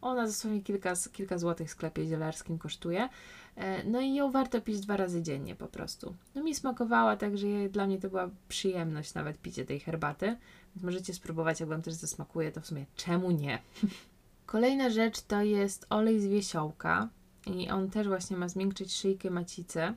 Ona 0.00 0.26
dosłownie 0.26 0.62
kilka, 0.62 0.92
kilka 1.12 1.38
złotych 1.38 1.68
w 1.68 1.70
sklepie 1.70 2.06
zielarskim 2.06 2.58
kosztuje. 2.58 3.08
E, 3.56 3.84
no 3.84 4.00
i 4.00 4.14
ją 4.14 4.30
warto 4.32 4.60
pić 4.60 4.80
dwa 4.80 4.96
razy 4.96 5.22
dziennie 5.22 5.54
po 5.54 5.66
prostu. 5.68 6.14
No 6.34 6.42
mi 6.42 6.54
smakowała, 6.54 7.16
także 7.16 7.46
dla 7.70 7.86
mnie 7.86 7.98
to 7.98 8.08
była 8.08 8.30
przyjemność 8.48 9.14
nawet 9.14 9.38
picie 9.38 9.64
tej 9.64 9.80
herbaty. 9.80 10.26
Więc 10.74 10.84
możecie 10.84 11.14
spróbować, 11.14 11.60
jak 11.60 11.68
Wam 11.68 11.82
też 11.82 11.94
zasmakuje, 11.94 12.52
to 12.52 12.60
w 12.60 12.66
sumie 12.66 12.86
czemu 12.96 13.30
nie? 13.30 13.58
Kolejna 14.46 14.90
rzecz 14.90 15.20
to 15.20 15.42
jest 15.42 15.86
olej 15.90 16.20
z 16.20 16.26
wiesiołka 16.26 17.08
i 17.46 17.70
on 17.70 17.90
też 17.90 18.08
właśnie 18.08 18.36
ma 18.36 18.48
zmiękczyć 18.48 18.94
szyjkę 18.94 19.30
macicy. 19.30 19.94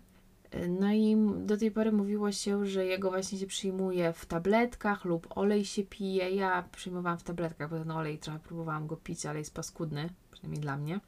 No 0.70 0.94
i 0.94 1.18
do 1.38 1.58
tej 1.58 1.72
pory 1.72 1.92
mówiło 1.92 2.32
się, 2.32 2.66
że 2.66 2.86
jego 2.86 3.10
właśnie 3.10 3.40
się 3.40 3.48
przyjmuje 3.48 4.14
w 4.14 4.26
tabletkach 4.26 5.06
lub 5.06 5.38
olej 5.38 5.66
się 5.66 5.84
pije. 5.84 6.32
Ja 6.32 6.70
przyjmowałam 6.72 7.18
w 7.18 7.24
tabletkach, 7.24 7.70
bo 7.70 7.80
ten 7.80 7.92
olej 7.92 8.18
trochę 8.18 8.40
próbowałam 8.40 8.88
go 8.88 8.98
pić, 8.98 9.26
ale 9.26 9.40
jest 9.40 9.54
paskudny, 9.54 10.10
przynajmniej 10.32 10.62
dla 10.62 10.78
mnie. 10.78 11.00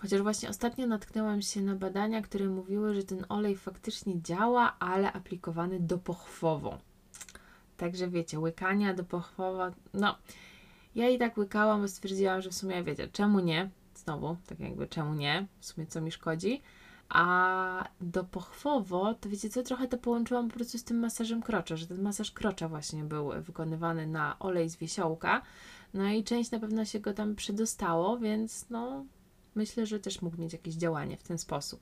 Chociaż 0.00 0.22
właśnie 0.22 0.48
ostatnio 0.48 0.86
natknęłam 0.86 1.42
się 1.42 1.62
na 1.62 1.74
badania, 1.74 2.22
które 2.22 2.46
mówiły, 2.46 2.94
że 2.94 3.02
ten 3.02 3.26
olej 3.28 3.56
faktycznie 3.56 4.22
działa, 4.22 4.76
ale 4.78 5.12
aplikowany 5.12 5.80
dopochwowo. 5.80 6.78
Także 7.76 8.08
wiecie, 8.08 8.38
łykania 8.38 8.94
dopochwowo, 8.94 9.70
no 9.94 10.18
ja 10.94 11.08
i 11.08 11.18
tak 11.18 11.38
łykałam, 11.38 11.80
bo 11.80 11.88
stwierdziłam, 11.88 12.42
że 12.42 12.50
w 12.50 12.54
sumie 12.54 12.84
wiecie, 12.84 13.08
czemu 13.08 13.40
nie? 13.40 13.70
Znowu, 13.94 14.36
tak 14.46 14.60
jakby 14.60 14.86
czemu 14.86 15.14
nie? 15.14 15.46
W 15.60 15.66
sumie 15.66 15.86
co 15.86 16.00
mi 16.00 16.12
szkodzi? 16.12 16.62
A 17.08 17.88
do 18.00 18.24
pochwowo, 18.24 19.14
to 19.14 19.28
wiecie 19.28 19.50
co, 19.50 19.62
trochę 19.62 19.88
to 19.88 19.98
połączyłam 19.98 20.48
po 20.48 20.54
prostu 20.54 20.78
z 20.78 20.84
tym 20.84 20.98
masażem 20.98 21.42
krocza, 21.42 21.76
że 21.76 21.86
ten 21.86 22.02
masaż 22.02 22.30
krocza 22.30 22.68
właśnie 22.68 23.04
był 23.04 23.30
wykonywany 23.42 24.06
na 24.06 24.38
olej 24.38 24.70
z 24.70 24.76
wiesiołka. 24.76 25.42
No 25.94 26.08
i 26.08 26.24
część 26.24 26.50
na 26.50 26.60
pewno 26.60 26.84
się 26.84 27.00
go 27.00 27.14
tam 27.14 27.34
przedostało, 27.34 28.18
więc 28.18 28.70
no 28.70 29.04
myślę, 29.54 29.86
że 29.86 30.00
też 30.00 30.22
mógł 30.22 30.40
mieć 30.40 30.52
jakieś 30.52 30.74
działanie 30.74 31.16
w 31.16 31.22
ten 31.22 31.38
sposób. 31.38 31.80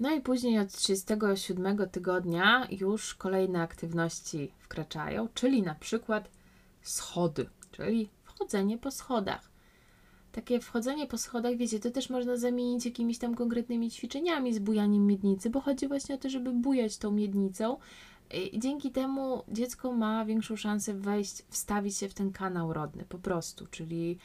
No 0.00 0.10
i 0.10 0.20
później 0.20 0.58
od 0.58 0.72
37 0.72 1.88
tygodnia 1.88 2.68
już 2.70 3.14
kolejne 3.14 3.62
aktywności 3.62 4.52
wkraczają, 4.58 5.28
czyli 5.34 5.62
na 5.62 5.74
przykład 5.74 6.30
schody, 6.82 7.46
czyli 7.72 8.08
wchodzenie 8.24 8.78
po 8.78 8.90
schodach 8.90 9.50
takie 10.32 10.60
wchodzenie 10.60 11.06
po 11.06 11.18
schodach, 11.18 11.56
wiecie, 11.56 11.80
to 11.80 11.90
też 11.90 12.10
można 12.10 12.36
zamienić 12.36 12.84
jakimiś 12.84 13.18
tam 13.18 13.34
konkretnymi 13.34 13.90
ćwiczeniami 13.90 14.54
z 14.54 14.58
bujaniem 14.58 15.06
miednicy, 15.06 15.50
bo 15.50 15.60
chodzi 15.60 15.88
właśnie 15.88 16.14
o 16.14 16.18
to, 16.18 16.30
żeby 16.30 16.52
bujać 16.52 16.98
tą 16.98 17.10
miednicą. 17.10 17.76
I 18.52 18.58
dzięki 18.58 18.90
temu 18.90 19.42
dziecko 19.48 19.92
ma 19.92 20.24
większą 20.24 20.56
szansę 20.56 20.94
wejść, 20.94 21.42
wstawić 21.48 21.96
się 21.96 22.08
w 22.08 22.14
ten 22.14 22.32
kanał 22.32 22.72
rodny, 22.72 23.04
po 23.08 23.18
prostu, 23.18 23.66
czyli 23.66 24.18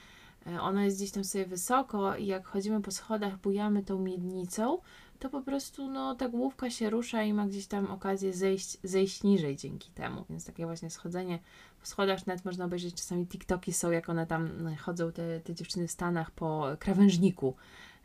e, 0.48 0.62
ona 0.62 0.86
jest 0.86 0.98
gdzieś 0.98 1.12
tam 1.12 1.24
sobie 1.24 1.46
wysoko 1.46 2.16
i 2.16 2.26
jak 2.26 2.48
chodzimy 2.48 2.82
po 2.82 2.92
schodach, 2.92 3.38
bujamy 3.38 3.84
tą 3.84 4.00
miednicą, 4.00 4.78
to 5.20 5.30
po 5.30 5.42
prostu 5.42 5.92
no, 5.92 6.16
ta 6.16 6.30
główka 6.30 6.70
się 6.70 6.90
rusza 6.90 7.24
i 7.24 7.34
ma 7.34 7.48
gdzieś 7.48 7.68
tam 7.68 7.92
okazję 7.92 8.34
zejść, 8.34 8.78
zejść 8.84 9.24
niżej 9.24 9.56
dzięki 9.56 9.92
temu. 9.92 10.26
Więc 10.30 10.46
takie 10.46 10.66
właśnie 10.66 10.90
schodzenie 10.90 11.40
po 11.80 11.86
schodach, 11.86 12.28
nawet 12.28 12.46
można 12.46 12.66
obejrzeć 12.66 12.96
czasami 12.96 13.28
TikToki 13.28 13.74
są, 13.74 13.92
jak 13.92 14.10
one 14.10 14.28
tam 14.28 14.68
e, 14.68 14.76
chodzą, 14.76 15.12
te, 15.12 15.40
te 15.40 15.54
dziewczyny 15.56 15.88
w 15.88 15.92
Stanach 15.92 16.32
po 16.32 16.68
krawężniku. 16.80 17.56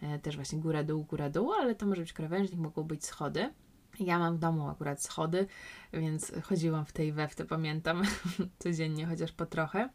E, 0.03 0.19
też 0.19 0.37
właśnie 0.37 0.59
góra, 0.59 0.85
dół, 0.85 1.05
góra, 1.05 1.31
dół, 1.31 1.53
ale 1.53 1.75
to 1.75 1.87
może 1.87 2.03
być 2.03 2.13
krawężnik, 2.13 2.61
mogą 2.61 2.83
być 2.83 3.05
schody. 3.07 3.53
Ja 4.01 4.19
mam 4.19 4.37
w 4.37 4.39
domu 4.39 4.69
akurat 4.69 5.03
schody, 5.03 5.47
więc 5.93 6.33
chodziłam 6.43 6.85
w 6.85 6.93
tej 6.93 7.13
we 7.13 7.29
w 7.29 7.35
to 7.35 7.45
pamiętam 7.45 8.03
codziennie, 8.59 9.07
chociaż 9.07 9.33
po 9.33 9.47
trochę. 9.47 9.89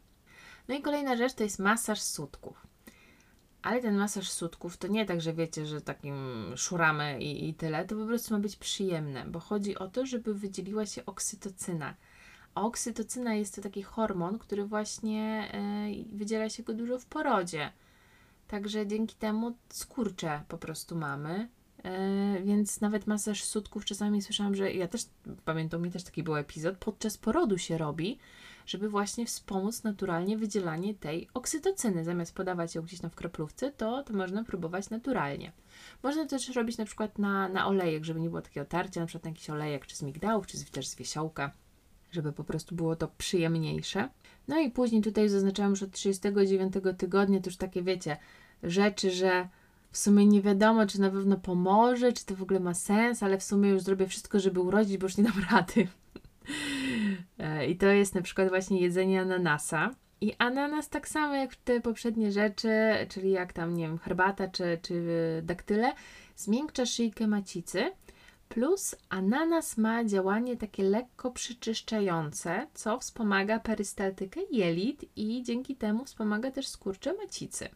No 0.68 0.76
i 0.76 0.82
kolejna 0.82 1.16
rzecz 1.16 1.34
to 1.34 1.44
jest 1.44 1.60
masaż 1.60 2.02
sutków. 2.02 2.68
Ale 3.62 3.82
ten 3.82 3.98
masaż 3.98 4.30
sutków 4.30 4.78
to 4.78 4.88
nie 4.88 5.06
tak, 5.06 5.22
że 5.22 5.34
wiecie, 5.34 5.66
że 5.66 5.82
takim 5.82 6.46
szuramy 6.56 7.20
i, 7.20 7.50
i 7.50 7.54
tyle, 7.54 7.86
to 7.86 7.96
po 7.96 8.06
prostu 8.06 8.34
ma 8.34 8.40
być 8.40 8.56
przyjemne, 8.56 9.26
bo 9.26 9.40
chodzi 9.40 9.78
o 9.78 9.88
to, 9.88 10.06
żeby 10.06 10.34
wydzieliła 10.34 10.86
się 10.86 11.06
oksytocyna. 11.06 11.96
A 12.56 12.62
oksytocyna 12.62 13.34
jest 13.34 13.56
to 13.56 13.62
taki 13.62 13.84
hormon, 13.84 14.40
który 14.40 14.66
właśnie 14.66 15.52
y, 16.12 16.18
wydziela 16.18 16.50
się 16.50 16.64
go 16.64 16.74
dużo 16.74 17.00
w 17.00 17.06
porodzie. 17.06 17.72
Także 18.48 18.88
dzięki 18.88 19.16
temu 19.16 19.58
skurcze 19.70 20.44
po 20.48 20.58
prostu 20.58 20.96
mamy. 20.96 21.50
Yy, 21.84 22.44
więc 22.44 22.82
nawet 22.82 23.08
masaż 23.08 23.44
sutków 23.44 23.86
czasami 23.86 24.22
słyszałam, 24.22 24.56
że 24.56 24.74
ja 24.74 24.88
też 24.88 25.02
pamiętam, 25.46 25.82
mi 25.82 25.92
też 25.92 26.04
taki 26.04 26.24
był 26.24 26.36
epizod, 26.36 26.78
podczas 26.78 27.18
porodu 27.18 27.58
się 27.58 27.78
robi, 27.78 28.20
żeby 28.66 28.90
właśnie 28.90 29.26
wspomóc 29.26 29.84
naturalnie 29.84 30.38
wydzielanie 30.38 30.94
tej 30.94 31.28
oksytocyny. 31.34 32.04
Zamiast 32.04 32.36
podawać 32.36 32.76
ją 32.76 32.82
gdzieś 32.82 33.00
tam 33.00 33.10
w 33.10 33.16
kroplówce, 33.16 33.72
to, 33.72 34.04
to 34.04 34.14
można 34.14 34.44
próbować 34.44 34.90
naturalnie. 34.90 35.52
Można 36.04 36.26
też 36.26 36.50
robić 36.56 36.78
na 36.78 36.86
przykład 36.86 37.20
na, 37.20 37.50
na 37.50 37.68
olejek, 37.68 38.06
żeby 38.06 38.20
nie 38.20 38.30
było 38.30 38.42
takiego 38.42 38.66
tarcia, 38.66 39.02
na 39.02 39.08
przykład 39.08 39.24
na 39.24 39.30
jakiś 39.30 39.50
olejek, 39.50 39.86
czy 39.86 39.96
z 39.96 40.02
migdałów, 40.02 40.48
czy 40.48 40.66
też 40.66 40.88
z 40.88 40.96
wiesiołka, 40.96 41.52
żeby 42.12 42.34
po 42.34 42.44
prostu 42.44 42.76
było 42.76 42.96
to 42.96 43.08
przyjemniejsze. 43.18 44.10
No 44.48 44.60
i 44.60 44.72
później 44.72 45.02
tutaj 45.02 45.30
zaznaczałam 45.30 45.72
już 45.72 45.84
od 45.84 45.92
39 45.92 46.74
tygodnia, 46.98 47.40
to 47.40 47.50
już 47.50 47.58
takie 47.58 47.84
wiecie, 47.84 48.18
rzeczy, 48.64 49.12
że 49.12 49.48
w 49.92 49.98
sumie 49.98 50.26
nie 50.26 50.42
wiadomo, 50.42 50.88
czy 50.88 51.02
na 51.02 51.10
pewno 51.10 51.38
pomoże, 51.38 52.14
czy 52.14 52.26
to 52.26 52.36
w 52.36 52.42
ogóle 52.42 52.60
ma 52.60 52.74
sens, 52.74 53.24
ale 53.24 53.38
w 53.38 53.44
sumie 53.44 53.70
już 53.70 53.82
zrobię 53.82 54.08
wszystko, 54.08 54.40
żeby 54.40 54.60
urodzić, 54.60 54.98
bo 54.98 55.06
już 55.06 55.18
nie 55.18 55.24
dam 55.24 55.34
rady. 55.52 55.88
E, 57.40 57.68
I 57.68 57.78
to 57.78 57.88
jest 57.88 58.16
na 58.16 58.22
przykład 58.22 58.50
właśnie 58.50 58.82
jedzenie 58.82 59.22
ananasa. 59.22 59.90
I 60.22 60.34
ananas 60.38 60.90
tak 60.90 61.08
samo 61.08 61.36
jak 61.36 61.56
te 61.56 61.82
poprzednie 61.82 62.32
rzeczy, 62.32 62.70
czyli 63.10 63.32
jak 63.32 63.54
tam, 63.54 63.74
nie 63.74 63.88
wiem, 63.88 63.98
herbata 63.98 64.48
czy, 64.48 64.80
czy 64.82 65.04
daktyle, 65.44 65.94
zmiękcza 66.36 66.86
szyjkę 66.86 67.28
macicy. 67.28 67.92
Plus 68.50 68.96
ananas 69.10 69.78
ma 69.78 70.06
działanie 70.06 70.58
takie 70.58 70.84
lekko 70.84 71.32
przyczyszczające, 71.32 72.68
co 72.74 73.00
wspomaga 73.00 73.60
perystaltykę 73.60 74.40
jelit 74.52 75.06
i 75.16 75.44
dzięki 75.44 75.76
temu 75.76 76.06
wspomaga 76.06 76.52
też 76.52 76.68
skurcze 76.68 77.14
macicy. 77.14 77.70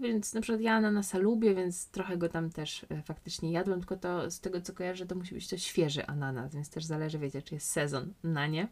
Więc 0.00 0.34
na 0.34 0.40
przykład 0.40 0.60
ja 0.60 0.72
ananasa 0.72 1.18
lubię, 1.18 1.54
więc 1.54 1.86
trochę 1.86 2.16
go 2.16 2.28
tam 2.28 2.50
też 2.50 2.86
e, 2.90 3.02
faktycznie 3.02 3.52
jadłem, 3.52 3.80
tylko 3.80 3.96
to 3.96 4.30
z 4.30 4.40
tego 4.40 4.60
co 4.60 4.72
kojarzę, 4.72 5.06
to 5.06 5.14
musi 5.14 5.34
być 5.34 5.48
to 5.48 5.56
świeży 5.56 6.06
ananas, 6.06 6.54
więc 6.54 6.70
też 6.70 6.84
zależy, 6.84 7.18
wiecie, 7.18 7.42
czy 7.42 7.54
jest 7.54 7.70
sezon 7.70 8.12
na 8.22 8.46
nie. 8.46 8.68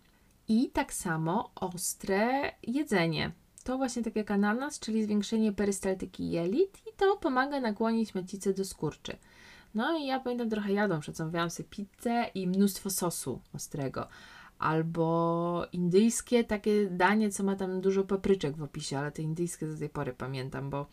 I 0.48 0.70
tak 0.70 0.92
samo 0.92 1.50
ostre 1.54 2.52
jedzenie. 2.62 3.32
To 3.64 3.76
właśnie 3.76 4.02
tak 4.02 4.16
jak 4.16 4.30
ananas, 4.30 4.78
czyli 4.78 5.04
zwiększenie 5.04 5.52
perystaltyki 5.52 6.30
jelit 6.30 6.78
i 6.78 6.96
to 6.96 7.16
pomaga 7.16 7.60
nakłonić 7.60 8.14
macicę 8.14 8.54
do 8.54 8.64
skurczy. 8.64 9.16
No 9.74 9.98
i 9.98 10.06
ja 10.06 10.20
pamiętam 10.20 10.50
trochę 10.50 10.72
jadłam, 10.72 11.00
przecąwiałam 11.00 11.50
sobie 11.50 11.68
pizzę 11.68 12.30
i 12.34 12.46
mnóstwo 12.46 12.90
sosu 12.90 13.40
ostrego 13.54 14.08
albo 14.58 15.66
indyjskie 15.72 16.44
takie 16.44 16.86
danie, 16.90 17.30
co 17.30 17.44
ma 17.44 17.56
tam 17.56 17.80
dużo 17.80 18.04
papryczek 18.04 18.56
w 18.56 18.62
opisie, 18.62 18.98
ale 18.98 19.12
te 19.12 19.22
indyjskie 19.22 19.66
do 19.66 19.78
tej 19.78 19.88
pory 19.88 20.12
pamiętam, 20.12 20.70
bo 20.70 20.86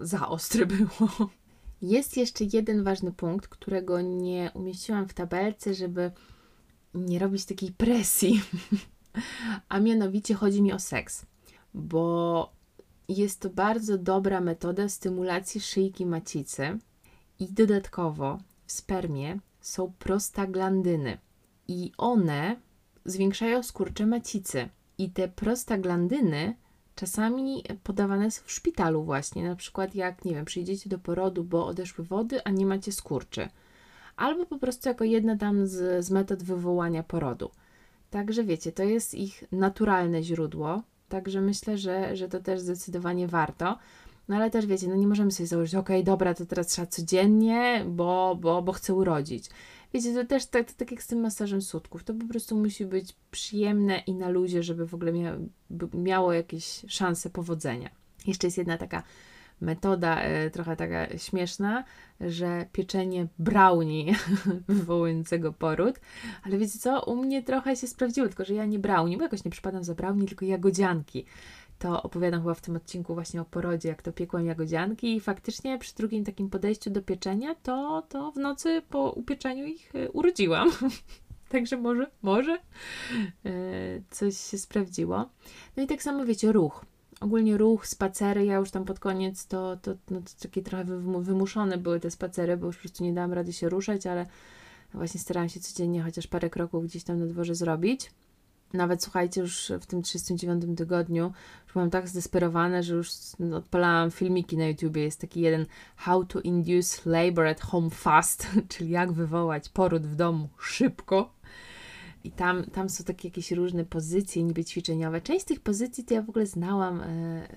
za 0.00 0.28
ostre 0.28 0.66
było. 0.66 1.30
Jest 1.82 2.16
jeszcze 2.16 2.44
jeden 2.52 2.84
ważny 2.84 3.12
punkt, 3.12 3.48
którego 3.48 4.00
nie 4.00 4.50
umieściłam 4.54 5.08
w 5.08 5.14
tabelce, 5.14 5.74
żeby 5.74 6.10
nie 6.94 7.18
robić 7.18 7.44
takiej 7.44 7.72
presji. 7.72 8.42
A 9.68 9.80
mianowicie 9.80 10.34
chodzi 10.34 10.62
mi 10.62 10.72
o 10.72 10.78
seks, 10.78 11.26
bo 11.74 12.52
jest 13.08 13.40
to 13.40 13.50
bardzo 13.50 13.98
dobra 13.98 14.40
metoda 14.40 14.88
stymulacji 14.88 15.60
szyjki 15.60 16.06
macicy 16.06 16.78
i 17.38 17.52
dodatkowo 17.52 18.38
w 18.66 18.72
spermie 18.72 19.38
są 19.60 19.92
prostaglandyny 19.98 21.18
i 21.68 21.92
one 21.98 22.56
zwiększają 23.06 23.62
skurcze 23.62 24.06
macicy. 24.06 24.68
I 24.98 25.10
te 25.10 25.28
prostaglandyny 25.28 26.54
czasami 26.94 27.64
podawane 27.82 28.30
są 28.30 28.42
w 28.44 28.52
szpitalu 28.52 29.04
właśnie, 29.04 29.48
na 29.48 29.56
przykład 29.56 29.94
jak, 29.94 30.24
nie 30.24 30.34
wiem, 30.34 30.44
przyjdziecie 30.44 30.90
do 30.90 30.98
porodu, 30.98 31.44
bo 31.44 31.66
odeszły 31.66 32.04
wody, 32.04 32.44
a 32.44 32.50
nie 32.50 32.66
macie 32.66 32.92
skurczy. 32.92 33.48
Albo 34.16 34.46
po 34.46 34.58
prostu 34.58 34.88
jako 34.88 35.04
jedna 35.04 35.36
tam 35.36 35.66
z, 35.66 36.04
z 36.04 36.10
metod 36.10 36.42
wywołania 36.42 37.02
porodu. 37.02 37.50
Także 38.10 38.44
wiecie, 38.44 38.72
to 38.72 38.82
jest 38.82 39.14
ich 39.14 39.44
naturalne 39.52 40.22
źródło, 40.22 40.82
także 41.08 41.40
myślę, 41.40 41.78
że, 41.78 42.16
że 42.16 42.28
to 42.28 42.40
też 42.40 42.60
zdecydowanie 42.60 43.28
warto. 43.28 43.78
No 44.28 44.36
ale 44.36 44.50
też 44.50 44.66
wiecie, 44.66 44.88
no 44.88 44.96
nie 44.96 45.06
możemy 45.06 45.30
sobie 45.30 45.46
założyć, 45.46 45.74
ok, 45.74 45.88
dobra, 46.04 46.34
to 46.34 46.46
teraz 46.46 46.66
trzeba 46.66 46.86
codziennie, 46.86 47.84
bo, 47.88 48.38
bo, 48.40 48.62
bo 48.62 48.72
chcę 48.72 48.94
urodzić. 48.94 49.50
Wiecie, 49.94 50.14
to 50.14 50.24
też 50.24 50.46
tak, 50.46 50.72
tak 50.72 50.90
jak 50.90 51.02
z 51.02 51.06
tym 51.06 51.20
masażem 51.20 51.62
sutków, 51.62 52.04
to 52.04 52.14
po 52.14 52.26
prostu 52.26 52.56
musi 52.56 52.86
być 52.86 53.14
przyjemne 53.30 53.98
i 53.98 54.14
na 54.14 54.28
luzie, 54.28 54.62
żeby 54.62 54.86
w 54.86 54.94
ogóle 54.94 55.12
mia 55.12 55.36
miało 55.94 56.32
jakieś 56.32 56.82
szanse 56.88 57.30
powodzenia. 57.30 57.90
Jeszcze 58.26 58.46
jest 58.46 58.58
jedna 58.58 58.78
taka 58.78 59.02
metoda, 59.60 60.20
e, 60.20 60.50
trochę 60.50 60.76
taka 60.76 61.18
śmieszna, 61.18 61.84
że 62.20 62.66
pieczenie 62.72 63.26
brownie 63.38 64.14
wywołującego 64.68 65.52
poród, 65.52 66.00
ale 66.42 66.58
wiecie 66.58 66.78
co, 66.78 67.02
u 67.04 67.16
mnie 67.16 67.42
trochę 67.42 67.76
się 67.76 67.86
sprawdziło, 67.86 68.26
tylko 68.26 68.44
że 68.44 68.54
ja 68.54 68.64
nie 68.64 68.78
brownie, 68.78 69.16
bo 69.16 69.22
jakoś 69.22 69.44
nie 69.44 69.50
przypadam 69.50 69.84
za 69.84 69.94
brownie, 69.94 70.26
tylko 70.26 70.44
jagodzianki 70.44 71.24
to 71.78 72.02
opowiadam 72.02 72.40
chyba 72.40 72.54
w 72.54 72.60
tym 72.60 72.76
odcinku 72.76 73.14
właśnie 73.14 73.40
o 73.40 73.44
porodzie, 73.44 73.88
jak 73.88 74.02
to 74.02 74.12
piekłam 74.12 74.46
jagodzianki 74.46 75.16
i 75.16 75.20
faktycznie 75.20 75.78
przy 75.78 75.94
drugim 75.94 76.24
takim 76.24 76.50
podejściu 76.50 76.90
do 76.90 77.02
pieczenia, 77.02 77.54
to, 77.54 78.02
to 78.08 78.32
w 78.32 78.36
nocy 78.36 78.82
po 78.90 79.10
upieczeniu 79.10 79.66
ich 79.66 79.94
e, 79.94 80.10
urodziłam. 80.10 80.70
Także 81.48 81.76
może, 81.76 82.10
może 82.22 82.52
e, 82.52 83.50
coś 84.10 84.36
się 84.36 84.58
sprawdziło. 84.58 85.28
No 85.76 85.82
i 85.82 85.86
tak 85.86 86.02
samo 86.02 86.24
wiecie, 86.24 86.52
ruch. 86.52 86.84
Ogólnie 87.20 87.58
ruch, 87.58 87.86
spacery, 87.86 88.44
ja 88.44 88.56
już 88.56 88.70
tam 88.70 88.84
pod 88.84 88.98
koniec 88.98 89.46
to, 89.46 89.76
to, 89.76 89.94
no, 90.10 90.20
to 90.20 90.42
takie 90.42 90.62
trochę 90.62 90.84
wymuszone 91.20 91.78
były 91.78 92.00
te 92.00 92.10
spacery, 92.10 92.56
bo 92.56 92.66
już 92.66 92.76
po 92.76 92.82
prostu 92.82 93.04
nie 93.04 93.12
dałam 93.12 93.32
rady 93.32 93.52
się 93.52 93.68
ruszać, 93.68 94.06
ale 94.06 94.26
właśnie 94.94 95.20
starałam 95.20 95.48
się 95.48 95.60
codziennie 95.60 96.02
chociaż 96.02 96.26
parę 96.26 96.50
kroków 96.50 96.84
gdzieś 96.84 97.04
tam 97.04 97.18
na 97.18 97.26
dworze 97.26 97.54
zrobić. 97.54 98.10
Nawet 98.76 99.02
słuchajcie, 99.02 99.40
już 99.40 99.72
w 99.80 99.86
tym 99.86 100.02
39 100.02 100.78
tygodniu 100.78 101.32
już 101.64 101.72
byłam 101.72 101.90
tak 101.90 102.08
zdesperowana, 102.08 102.82
że 102.82 102.94
już 102.94 103.10
odpalałam 103.54 104.10
filmiki 104.10 104.56
na 104.56 104.66
YouTubie. 104.66 105.02
Jest 105.02 105.20
taki 105.20 105.40
jeden 105.40 105.66
How 105.96 106.24
to 106.24 106.40
induce 106.40 107.10
labor 107.10 107.46
at 107.46 107.60
home 107.60 107.90
fast, 107.90 108.46
czyli 108.68 108.90
jak 108.90 109.12
wywołać 109.12 109.68
poród 109.68 110.06
w 110.06 110.14
domu 110.14 110.48
szybko. 110.58 111.36
I 112.24 112.30
tam, 112.30 112.64
tam 112.64 112.88
są 112.88 113.04
takie 113.04 113.28
jakieś 113.28 113.52
różne 113.52 113.84
pozycje 113.84 114.42
niby 114.42 114.64
ćwiczeniowe. 114.64 115.20
Część 115.20 115.42
z 115.42 115.44
tych 115.44 115.60
pozycji 115.60 116.04
to 116.04 116.14
ja 116.14 116.22
w 116.22 116.28
ogóle 116.28 116.46
znałam 116.46 117.00
e, 117.00 117.48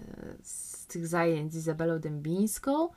z 0.44 0.86
tych 0.86 1.08
zajęć 1.08 1.54
z 1.54 1.56
Izabelą 1.56 2.00
Dębińską, 2.00 2.90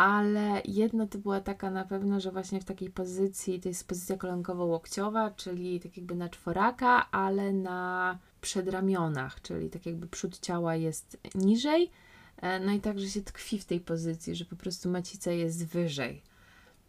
ale 0.00 0.62
jedna 0.64 1.06
to 1.06 1.18
była 1.18 1.40
taka 1.40 1.70
na 1.70 1.84
pewno, 1.84 2.20
że 2.20 2.32
właśnie 2.32 2.60
w 2.60 2.64
takiej 2.64 2.90
pozycji, 2.90 3.60
to 3.60 3.68
jest 3.68 3.88
pozycja 3.88 4.16
kolankowo-łokciowa, 4.16 5.30
czyli 5.36 5.80
tak 5.80 5.96
jakby 5.96 6.14
na 6.14 6.28
czworaka, 6.28 7.10
ale 7.10 7.52
na 7.52 8.18
przedramionach, 8.40 9.42
czyli 9.42 9.70
tak 9.70 9.86
jakby 9.86 10.06
przód 10.06 10.38
ciała 10.38 10.76
jest 10.76 11.20
niżej, 11.34 11.90
e, 12.36 12.60
no 12.60 12.72
i 12.72 12.80
także 12.80 13.08
się 13.08 13.22
tkwi 13.22 13.58
w 13.58 13.64
tej 13.64 13.80
pozycji, 13.80 14.34
że 14.34 14.44
po 14.44 14.56
prostu 14.56 14.90
macica 14.90 15.30
jest 15.30 15.66
wyżej. 15.66 16.22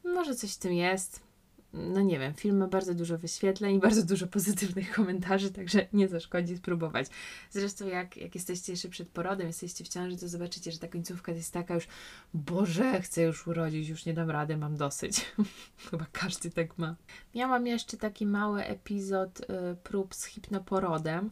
Może 0.04 0.36
coś 0.36 0.54
w 0.54 0.60
tym 0.60 0.74
jest, 0.74 1.20
no 1.74 2.02
nie 2.02 2.20
wiem, 2.20 2.34
film 2.34 2.58
ma 2.58 2.68
bardzo 2.68 2.94
dużo 2.94 3.18
wyświetleń, 3.18 3.80
bardzo 3.90 4.04
dużo 4.04 4.28
pozytywnych 4.28 4.92
komentarzy, 4.92 5.52
także 5.52 5.88
nie 5.94 6.08
zaszkodzi 6.08 6.58
spróbować. 6.58 7.08
Zresztą 7.50 7.88
jak, 7.88 8.18
jak 8.18 8.36
jesteście 8.36 8.74
jeszcze 8.74 8.90
przed 8.90 9.10
porodem, 9.10 9.48
jesteście 9.48 9.84
w 9.84 9.88
ciąży, 9.88 10.18
to 10.18 10.28
zobaczycie, 10.28 10.72
że 10.72 10.80
ta 10.80 10.88
końcówka 10.88 11.32
jest 11.32 11.54
taka 11.54 11.74
już, 11.74 11.88
Boże, 12.34 13.02
chcę 13.02 13.22
już 13.22 13.48
urodzić, 13.48 13.90
już 13.90 14.06
nie 14.06 14.14
dam 14.14 14.30
rady, 14.30 14.58
mam 14.58 14.78
dosyć. 14.78 15.26
Chyba 15.90 16.06
każdy 16.12 16.52
tak 16.52 16.78
ma. 16.78 16.96
Miałam 17.36 17.68
jeszcze 17.68 17.98
taki 17.98 18.26
mały 18.26 18.64
epizod 18.64 19.40
y, 19.40 19.46
prób 19.84 20.16
z 20.16 20.26
hipnoporodem, 20.26 21.32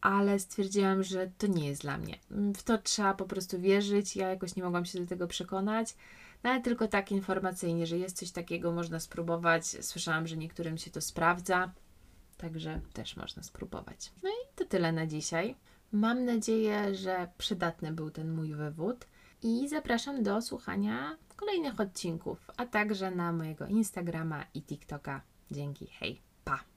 ale 0.00 0.38
stwierdziłam, 0.38 1.02
że 1.02 1.30
to 1.38 1.46
nie 1.46 1.68
jest 1.68 1.82
dla 1.82 1.98
mnie. 1.98 2.18
W 2.30 2.62
to 2.62 2.78
trzeba 2.78 3.14
po 3.14 3.24
prostu 3.24 3.60
wierzyć, 3.60 4.16
ja 4.16 4.28
jakoś 4.28 4.56
nie 4.56 4.62
mogłam 4.62 4.84
się 4.84 5.00
do 5.00 5.06
tego 5.06 5.26
przekonać. 5.26 5.94
No 6.44 6.50
ale 6.50 6.60
tylko 6.60 6.88
tak 6.88 7.12
informacyjnie, 7.12 7.86
że 7.86 7.98
jest 7.98 8.16
coś 8.16 8.30
takiego, 8.30 8.72
można 8.72 9.00
spróbować. 9.00 9.66
Słyszałam, 9.66 10.26
że 10.26 10.36
niektórym 10.36 10.78
się 10.78 10.90
to 10.90 11.00
sprawdza, 11.00 11.72
także 12.36 12.80
też 12.92 13.16
można 13.16 13.42
spróbować. 13.42 14.12
No 14.22 14.30
i 14.30 14.56
to 14.56 14.64
tyle 14.64 14.92
na 14.92 15.06
dzisiaj. 15.06 15.56
Mam 15.92 16.24
nadzieję, 16.24 16.94
że 16.94 17.28
przydatny 17.38 17.92
był 17.92 18.10
ten 18.10 18.32
mój 18.32 18.54
wywód 18.54 19.06
i 19.42 19.68
zapraszam 19.68 20.22
do 20.22 20.42
słuchania 20.42 21.16
kolejnych 21.36 21.80
odcinków, 21.80 22.50
a 22.56 22.66
także 22.66 23.10
na 23.10 23.32
mojego 23.32 23.66
Instagrama 23.66 24.44
i 24.54 24.62
TikToka. 24.62 25.20
Dzięki, 25.50 25.86
hej, 25.86 26.20
pa! 26.44 26.60